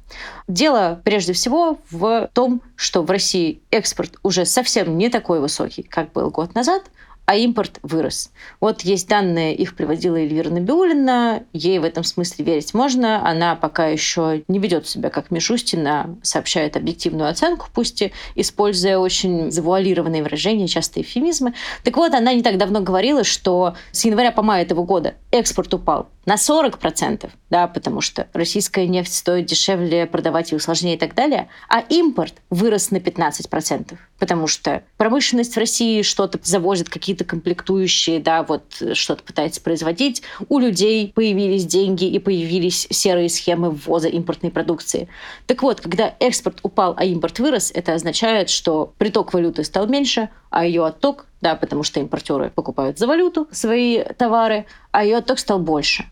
Дело 0.49 1.01
прежде 1.05 1.33
всего 1.33 1.79
в 1.91 2.31
том, 2.33 2.61
что 2.77 3.03
в 3.03 3.11
России 3.11 3.61
экспорт 3.71 4.19
уже 4.23 4.45
совсем 4.45 4.99
не 4.99 5.09
такой 5.09 5.41
высокий, 5.41 5.83
как 5.83 6.13
был 6.13 6.31
год 6.31 6.55
назад, 6.55 6.83
а 7.27 7.37
импорт 7.37 7.79
вырос. 7.83 8.31
Вот 8.61 8.83
есть 8.83 9.09
данные, 9.09 9.55
их 9.55 9.77
приводила 9.77 10.17
Эльвира 10.17 10.51
Набиулина, 10.51 11.45
ей 11.53 11.79
в 11.79 11.85
этом 11.85 12.05
смысле 12.05 12.45
верить 12.45 12.75
можно, 12.75 13.27
она 13.27 13.57
пока 13.57 13.87
еще 13.87 14.43
не 14.49 14.59
ведет 14.59 14.87
себя 14.87 15.11
как 15.11 15.31
Мишустина, 15.31 16.17
сообщает 16.23 16.77
объективную 16.77 17.31
оценку, 17.31 17.69
пусть 17.73 18.03
и 18.03 18.13
используя 18.35 18.99
очень 18.99 19.51
завуалированные 19.51 20.23
выражения, 20.23 20.69
часто 20.69 21.01
эвфемизмы. 21.01 21.55
Так 21.83 21.97
вот, 21.97 22.13
она 22.15 22.35
не 22.35 22.43
так 22.43 22.59
давно 22.59 22.81
говорила, 22.81 23.25
что 23.25 23.75
с 23.93 24.05
января 24.05 24.33
по 24.33 24.43
май 24.43 24.63
этого 24.63 24.85
года 24.85 25.15
экспорт 25.31 25.73
упал 25.73 26.09
на 26.27 26.35
40%, 26.35 27.31
да, 27.51 27.67
потому 27.67 28.01
что 28.01 28.29
российская 28.33 28.87
нефть 28.87 29.15
стоит 29.15 29.47
дешевле 29.47 30.07
продавать 30.07 30.53
ее 30.53 30.59
сложнее 30.59 30.97
и 30.97 30.99
так 30.99 31.15
далее, 31.15 31.49
а 31.69 31.81
импорт 31.81 32.35
вырос 32.51 32.91
на 32.91 32.97
15%, 32.97 33.97
потому 34.19 34.47
что 34.47 34.83
промышленность 34.97 35.55
в 35.55 35.59
России 35.59 36.03
что-то 36.03 36.39
завозит, 36.43 36.89
какие-то 36.89 37.25
комплектующие, 37.25 38.21
да, 38.21 38.43
вот 38.43 38.83
что-то 38.95 39.23
пытается 39.23 39.61
производить, 39.61 40.23
у 40.49 40.59
людей 40.59 41.13
появились 41.15 41.67
деньги 41.67 42.05
и 42.05 42.19
появились 42.19 42.87
серые 42.91 43.29
схемы 43.29 43.71
ввоза 43.71 44.09
импортной 44.09 44.51
продукции. 44.51 45.09
Так 45.47 45.63
вот, 45.63 45.81
когда 45.81 46.15
экспорт 46.21 46.61
упал, 46.63 46.95
а 46.97 47.05
импорт 47.05 47.39
вырос, 47.39 47.71
это 47.75 47.95
означает, 47.95 48.51
что 48.51 48.95
приток 48.99 49.33
валюты 49.35 49.65
стал 49.65 49.87
меньше, 49.87 50.29
а 50.51 50.65
ее 50.65 50.87
отток, 50.87 51.27
да, 51.41 51.57
потому 51.57 51.83
что 51.83 52.01
импортеры 52.01 52.51
покупают 52.51 52.99
за 52.99 53.07
валюту 53.07 53.49
свои 53.51 54.03
товары, 54.03 54.67
а 54.93 55.05
ее 55.05 55.19
отток 55.19 55.39
стал 55.39 55.59
больше. 55.59 56.05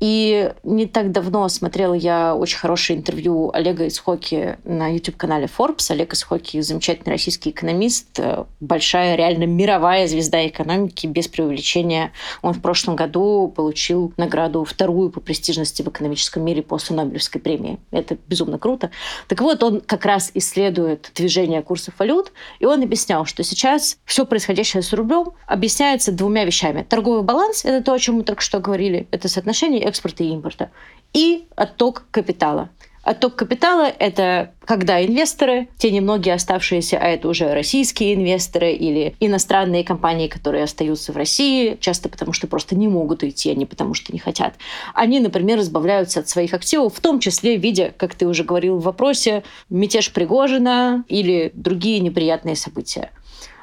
И 0.00 0.52
не 0.62 0.86
так 0.86 1.10
давно 1.10 1.48
смотрела 1.48 1.94
я 1.94 2.34
очень 2.36 2.58
хорошее 2.58 2.98
интервью 2.98 3.50
Олега 3.52 3.84
из 3.84 3.98
Хоки 3.98 4.58
на 4.64 4.88
YouTube-канале 4.88 5.46
Forbes. 5.46 5.90
Олег 5.90 6.12
из 6.12 6.22
Хоки 6.22 6.60
замечательный 6.60 7.12
российский 7.12 7.50
экономист, 7.50 8.18
э, 8.18 8.44
большая, 8.60 9.16
реально 9.16 9.44
мировая 9.44 10.06
звезда 10.06 10.46
экономики, 10.46 11.06
без 11.06 11.26
преувеличения. 11.26 12.12
Он 12.42 12.54
в 12.54 12.62
прошлом 12.62 12.94
году 12.94 13.52
получил 13.54 14.12
награду 14.16 14.64
вторую 14.64 15.10
по 15.10 15.20
престижности 15.20 15.82
в 15.82 15.88
экономическом 15.88 16.44
мире 16.44 16.62
после 16.62 16.94
Нобелевской 16.94 17.40
премии. 17.40 17.78
Это 17.90 18.16
безумно 18.28 18.58
круто. 18.58 18.90
Так 19.26 19.40
вот, 19.40 19.62
он 19.64 19.80
как 19.80 20.04
раз 20.04 20.30
исследует 20.34 21.10
движение 21.14 21.62
курсов 21.62 21.94
валют, 21.98 22.32
и 22.60 22.66
он 22.66 22.82
объяснял, 22.82 23.24
что 23.24 23.42
сейчас 23.42 23.98
все 24.04 24.24
происходящее 24.24 24.82
с 24.82 24.92
рублем 24.92 25.32
объясняется 25.46 26.12
двумя 26.12 26.44
вещами. 26.44 26.86
Торговый 26.88 27.22
баланс— 27.22 27.64
это 27.64 27.84
то, 27.84 27.92
о 27.92 27.98
чем 27.98 28.16
мы 28.16 28.22
только 28.22 28.42
что 28.42 28.60
говорили, 28.60 29.08
это 29.10 29.28
соотношение 29.28 29.87
экспорта 29.88 30.24
и 30.24 30.28
импорта, 30.28 30.70
и 31.12 31.46
отток 31.56 32.04
капитала. 32.10 32.70
Отток 33.08 33.36
капитала– 33.36 33.90
это 33.98 34.52
когда 34.66 35.02
инвесторы, 35.02 35.68
те 35.78 35.90
немногие 35.90 36.34
оставшиеся, 36.34 36.98
а 36.98 37.06
это 37.06 37.28
уже 37.28 37.54
российские 37.54 38.14
инвесторы 38.14 38.72
или 38.72 39.14
иностранные 39.18 39.82
компании, 39.82 40.28
которые 40.28 40.64
остаются 40.64 41.12
в 41.14 41.16
России, 41.16 41.78
часто 41.80 42.10
потому 42.10 42.34
что 42.34 42.48
просто 42.48 42.76
не 42.76 42.86
могут 42.86 43.22
уйти, 43.22 43.50
а 43.50 43.54
не 43.54 43.64
потому 43.64 43.94
что 43.94 44.12
не 44.12 44.18
хотят, 44.18 44.56
они, 44.92 45.20
например, 45.20 45.58
избавляются 45.60 46.20
от 46.20 46.28
своих 46.28 46.52
активов, 46.52 46.94
в 46.94 47.00
том 47.00 47.18
числе 47.18 47.56
в 47.56 47.62
виде, 47.62 47.94
как 47.96 48.14
ты 48.14 48.26
уже 48.26 48.44
говорил 48.44 48.76
в 48.76 48.82
вопросе, 48.82 49.42
мятеж 49.70 50.12
Пригожина 50.12 51.04
или 51.08 51.50
другие 51.54 52.00
неприятные 52.00 52.56
события. 52.56 53.10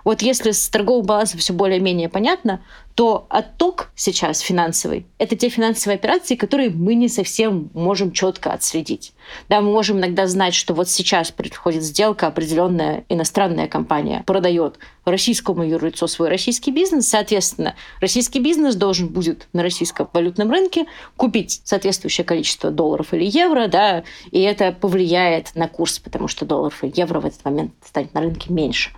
Вот 0.05 0.21
если 0.21 0.51
с 0.51 0.69
торговым 0.69 1.05
балансом 1.05 1.39
все 1.39 1.51
более-менее 1.51 2.09
понятно, 2.09 2.61
то 2.95 3.27
отток 3.29 3.91
сейчас 3.95 4.39
финансовый– 4.39 5.05
это 5.17 5.35
те 5.35 5.49
финансовые 5.49 5.95
операции, 5.95 6.35
которые 6.35 6.69
мы 6.69 6.95
не 6.95 7.09
совсем 7.09 7.69
можем 7.73 8.13
четко 8.13 8.53
отследить. 8.53 9.13
Да, 9.49 9.59
мы 9.59 9.71
можем 9.71 9.97
иногда 9.97 10.27
знать, 10.27 10.53
что 10.53 10.73
вот 10.73 10.89
сейчас 10.89 11.31
происходит 11.31 11.83
сделка, 11.83 12.27
определенная 12.27 13.03
иностранная 13.09 13.67
компания 13.67 14.23
продает 14.25 14.79
российскому 15.03 15.63
юрлицу 15.63 16.07
свой 16.07 16.29
российский 16.29 16.71
бизнес, 16.71 17.07
соответственно, 17.07 17.75
российский 17.99 18.39
бизнес 18.39 18.75
должен 18.75 19.07
будет 19.07 19.47
на 19.53 19.61
российском 19.61 20.09
валютном 20.13 20.49
рынке 20.49 20.85
купить 21.17 21.61
соответствующее 21.63 22.25
количество 22.25 22.71
долларов 22.71 23.13
или 23.13 23.25
евро, 23.25 23.67
да, 23.67 24.03
и 24.31 24.41
это 24.41 24.71
повлияет 24.71 25.53
на 25.55 25.67
курс, 25.67 25.99
потому 25.99 26.27
что 26.27 26.45
долларов 26.45 26.83
и 26.83 26.91
евро 26.95 27.19
в 27.19 27.25
этот 27.25 27.43
момент 27.45 27.73
станет 27.83 28.13
на 28.13 28.21
рынке 28.21 28.51
меньше. 28.51 28.91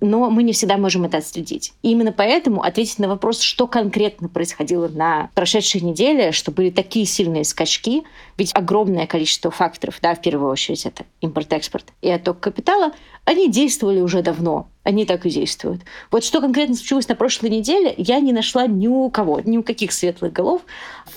Но 0.00 0.30
мы 0.30 0.42
не 0.42 0.52
всегда 0.52 0.76
можем 0.76 1.04
это 1.04 1.18
отследить. 1.18 1.72
И 1.82 1.90
именно 1.90 2.12
поэтому 2.12 2.62
ответить 2.62 2.98
на 2.98 3.08
вопрос 3.08 3.31
вопрос, 3.32 3.42
что 3.42 3.66
конкретно 3.66 4.28
происходило 4.28 4.88
на 4.88 5.30
прошедшей 5.34 5.80
неделе, 5.80 6.32
что 6.32 6.50
были 6.50 6.70
такие 6.70 7.06
сильные 7.06 7.44
скачки, 7.44 8.02
ведь 8.36 8.54
огромное 8.54 9.06
количество 9.06 9.50
факторов, 9.50 9.98
да, 10.02 10.14
в 10.14 10.20
первую 10.20 10.50
очередь 10.50 10.84
это 10.84 11.04
импорт-экспорт 11.22 11.86
и 12.02 12.10
отток 12.10 12.40
капитала, 12.40 12.92
они 13.24 13.50
действовали 13.50 14.00
уже 14.00 14.22
давно, 14.22 14.68
они 14.82 15.06
так 15.06 15.24
и 15.24 15.30
действуют. 15.30 15.80
Вот 16.10 16.24
что 16.24 16.40
конкретно 16.40 16.74
случилось 16.74 17.08
на 17.08 17.14
прошлой 17.14 17.48
неделе, 17.48 17.94
я 17.96 18.20
не 18.20 18.32
нашла 18.32 18.66
ни 18.66 18.86
у 18.86 19.08
кого, 19.08 19.40
ни 19.40 19.56
у 19.56 19.62
каких 19.62 19.92
светлых 19.92 20.32
голов 20.32 20.60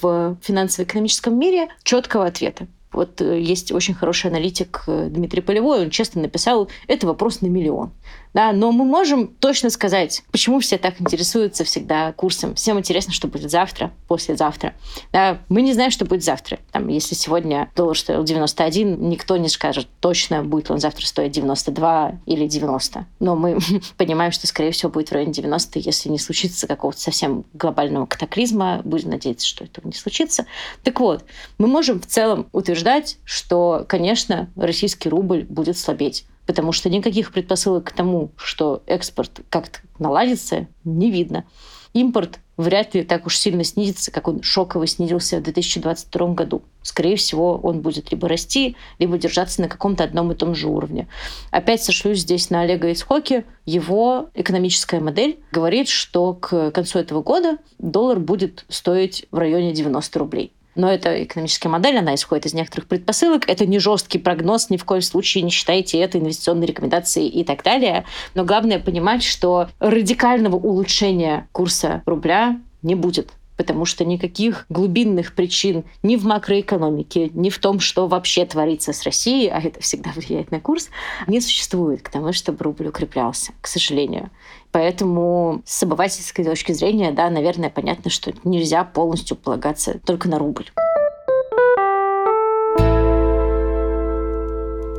в 0.02 0.38
финансово-экономическом 0.42 1.38
мире 1.38 1.68
четкого 1.84 2.26
ответа. 2.26 2.68
Вот 2.94 3.20
э, 3.20 3.42
есть 3.42 3.74
очень 3.74 3.94
хороший 3.94 4.32
аналитик 4.32 4.84
э, 4.88 5.08
Дмитрий 5.10 5.42
Полевой, 5.42 5.84
он 5.84 5.90
честно 5.90 6.22
написал, 6.22 6.70
это 6.88 7.08
вопрос 7.08 7.42
на 7.42 7.48
миллион. 7.48 7.92
Да, 8.36 8.52
но 8.52 8.74
мы 8.74 8.84
можем 8.84 9.28
точно 9.28 9.70
сказать, 9.70 10.24
почему 10.30 10.60
все 10.60 10.78
так 10.78 11.00
интересуются 11.00 11.64
всегда 11.64 12.12
курсом. 12.12 12.54
Всем 12.56 12.78
интересно, 12.78 13.14
что 13.14 13.30
будет 13.30 13.50
завтра, 13.50 13.94
послезавтра. 14.10 14.74
Да, 15.14 15.40
мы 15.48 15.62
не 15.62 15.72
знаем, 15.72 15.90
что 15.90 16.04
будет 16.04 16.22
завтра. 16.22 16.60
Там, 16.74 16.90
если 16.90 17.16
сегодня 17.16 17.72
доллар 17.78 17.98
стоил 17.98 18.26
91, 18.26 19.08
никто 19.08 19.38
не 19.38 19.48
скажет 19.48 19.88
точно, 20.02 20.44
будет 20.44 20.68
ли 20.68 20.74
он 20.74 20.82
завтра 20.82 21.06
стоить 21.06 21.32
92 21.32 22.20
или 22.26 22.46
90. 22.46 23.06
Но 23.22 23.38
мы 23.38 23.58
понимаем, 23.98 24.34
что, 24.34 24.48
скорее 24.48 24.72
всего, 24.72 24.92
будет 24.92 25.08
в 25.08 25.12
районе 25.14 25.32
90, 25.32 25.80
если 25.80 26.10
не 26.10 26.20
случится 26.20 26.68
какого-то 26.68 27.00
совсем 27.00 27.46
глобального 27.54 28.06
катаклизма. 28.06 28.82
Будем 28.84 29.12
надеяться, 29.12 29.48
что 29.48 29.64
этого 29.64 29.88
не 29.88 29.94
случится. 29.94 30.46
Так 30.84 31.00
вот, 31.00 31.24
мы 31.58 31.68
можем 31.68 32.02
в 32.02 32.06
целом 32.06 32.48
утверждать, 32.52 33.18
что, 33.24 33.86
конечно, 33.88 34.50
российский 34.58 35.08
рубль 35.08 35.44
будет 35.44 35.78
слабеть 35.78 36.26
потому 36.46 36.72
что 36.72 36.90
никаких 36.90 37.32
предпосылок 37.32 37.86
к 37.86 37.92
тому, 37.92 38.32
что 38.38 38.84
экспорт 38.86 39.42
как-то 39.50 39.80
наладится, 40.00 40.68
не 40.84 41.12
видно. 41.12 41.46
Импорт 41.94 42.40
вряд 42.58 42.94
ли 42.94 43.04
так 43.04 43.26
уж 43.26 43.38
сильно 43.38 43.64
снизится, 43.64 44.12
как 44.12 44.28
он 44.28 44.42
шоково 44.42 44.86
снизился 44.86 45.40
в 45.40 45.44
2022 45.44 46.34
году. 46.34 46.62
Скорее 46.82 47.16
всего, 47.16 47.58
он 47.58 47.82
будет 47.82 48.12
либо 48.12 48.28
расти, 48.28 48.76
либо 49.00 49.18
держаться 49.18 49.62
на 49.62 49.70
каком-то 49.70 50.04
одном 50.04 50.32
и 50.32 50.36
том 50.36 50.56
же 50.56 50.68
уровне. 50.68 51.08
Опять 51.52 51.84
сошлюсь 51.84 52.20
здесь 52.20 52.50
на 52.50 52.62
Олега 52.62 52.90
Ицхоки. 52.90 53.46
Его 53.66 54.30
экономическая 54.34 55.00
модель 55.00 55.40
говорит, 55.52 55.88
что 55.88 56.34
к 56.34 56.72
концу 56.72 57.00
этого 57.00 57.22
года 57.22 57.58
доллар 57.80 58.20
будет 58.20 58.66
стоить 58.70 59.26
в 59.32 59.38
районе 59.38 59.74
90 59.74 60.20
рублей. 60.20 60.52
Но 60.76 60.92
это 60.92 61.24
экономическая 61.24 61.70
модель, 61.70 61.98
она 61.98 62.16
исходит 62.16 62.46
из 62.46 62.54
некоторых 62.54 62.88
предпосылок. 62.88 63.50
Это 63.50 63.66
не 63.66 63.80
жесткий 63.80 64.20
прогноз, 64.20 64.70
ни 64.70 64.78
в 64.78 64.86
коем 64.86 65.02
случае 65.02 65.44
не 65.44 65.50
считайте 65.50 66.00
это 66.00 66.20
инвестиционной 66.20 66.68
рекомендацией 66.68 67.30
и 67.30 67.44
так 67.44 67.64
далее. 67.64 68.06
Но 68.34 68.44
главное 68.44 68.80
понимать, 68.80 69.24
что 69.24 69.70
радикального 69.80 70.58
улучшения 70.58 71.48
курса 71.52 72.04
рубля 72.06 72.60
не 72.82 72.96
будет 72.96 73.32
потому 73.58 73.86
что 73.86 74.06
никаких 74.06 74.66
глубинных 74.70 75.34
причин 75.34 75.84
ни 76.04 76.16
в 76.16 76.26
макроэкономике, 76.26 77.30
ни 77.34 77.50
в 77.50 77.60
том, 77.60 77.80
что 77.80 78.08
вообще 78.08 78.46
творится 78.46 78.94
с 78.94 79.04
Россией, 79.04 79.50
а 79.50 79.60
это 79.60 79.80
всегда 79.82 80.12
влияет 80.16 80.52
на 80.52 80.60
курс, 80.60 80.90
не 81.28 81.42
существует 81.42 82.02
к 82.02 82.10
тому, 82.10 82.34
чтобы 82.34 82.64
рубль 82.64 82.88
укреплялся, 82.88 83.54
к 83.62 83.68
сожалению. 83.68 84.30
Поэтому 84.72 85.62
с 85.66 85.84
обывательской 85.84 86.44
точки 86.44 86.74
зрения, 86.74 87.12
да, 87.12 87.30
наверное, 87.30 87.70
понятно, 87.70 88.12
что 88.12 88.34
нельзя 88.44 88.84
полностью 88.84 89.38
полагаться 89.38 90.00
только 90.06 90.28
на 90.28 90.38
рубль. 90.38 90.70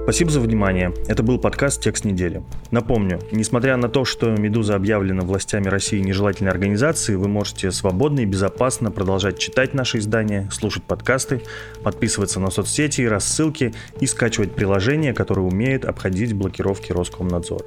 Спасибо 0.06 0.30
за 0.30 0.38
внимание. 0.38 0.94
Это 1.08 1.24
был 1.24 1.36
подкаст 1.36 1.82
«Текст 1.82 2.04
недели». 2.04 2.44
Напомню, 2.70 3.18
несмотря 3.32 3.76
на 3.76 3.88
то, 3.88 4.04
что 4.04 4.30
«Медуза» 4.30 4.76
объявлена 4.76 5.22
властями 5.22 5.66
России 5.66 5.98
нежелательной 5.98 6.52
организацией, 6.52 7.16
вы 7.16 7.26
можете 7.26 7.72
свободно 7.72 8.20
и 8.20 8.24
безопасно 8.24 8.92
продолжать 8.92 9.40
читать 9.40 9.74
наши 9.74 9.98
издания, 9.98 10.48
слушать 10.52 10.84
подкасты, 10.84 11.42
подписываться 11.82 12.38
на 12.38 12.52
соцсети 12.52 13.00
и 13.00 13.08
рассылки 13.08 13.74
и 13.98 14.06
скачивать 14.06 14.54
приложения, 14.54 15.12
которые 15.12 15.44
умеют 15.44 15.84
обходить 15.84 16.34
блокировки 16.34 16.92
Роскомнадзора. 16.92 17.64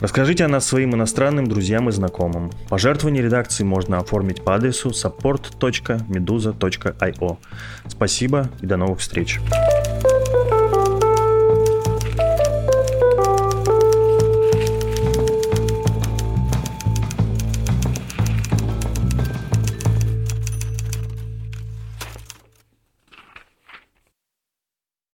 Расскажите 0.00 0.44
о 0.44 0.48
нас 0.48 0.66
своим 0.66 0.96
иностранным 0.96 1.46
друзьям 1.46 1.88
и 1.88 1.92
знакомым. 1.92 2.50
Пожертвование 2.68 3.22
редакции 3.22 3.62
можно 3.62 4.00
оформить 4.00 4.42
по 4.42 4.56
адресу 4.56 4.88
support.meduza.io. 4.88 7.36
Спасибо 7.86 8.50
и 8.60 8.66
до 8.66 8.76
новых 8.76 8.98
встреч. 8.98 9.38
Thank 9.38 9.75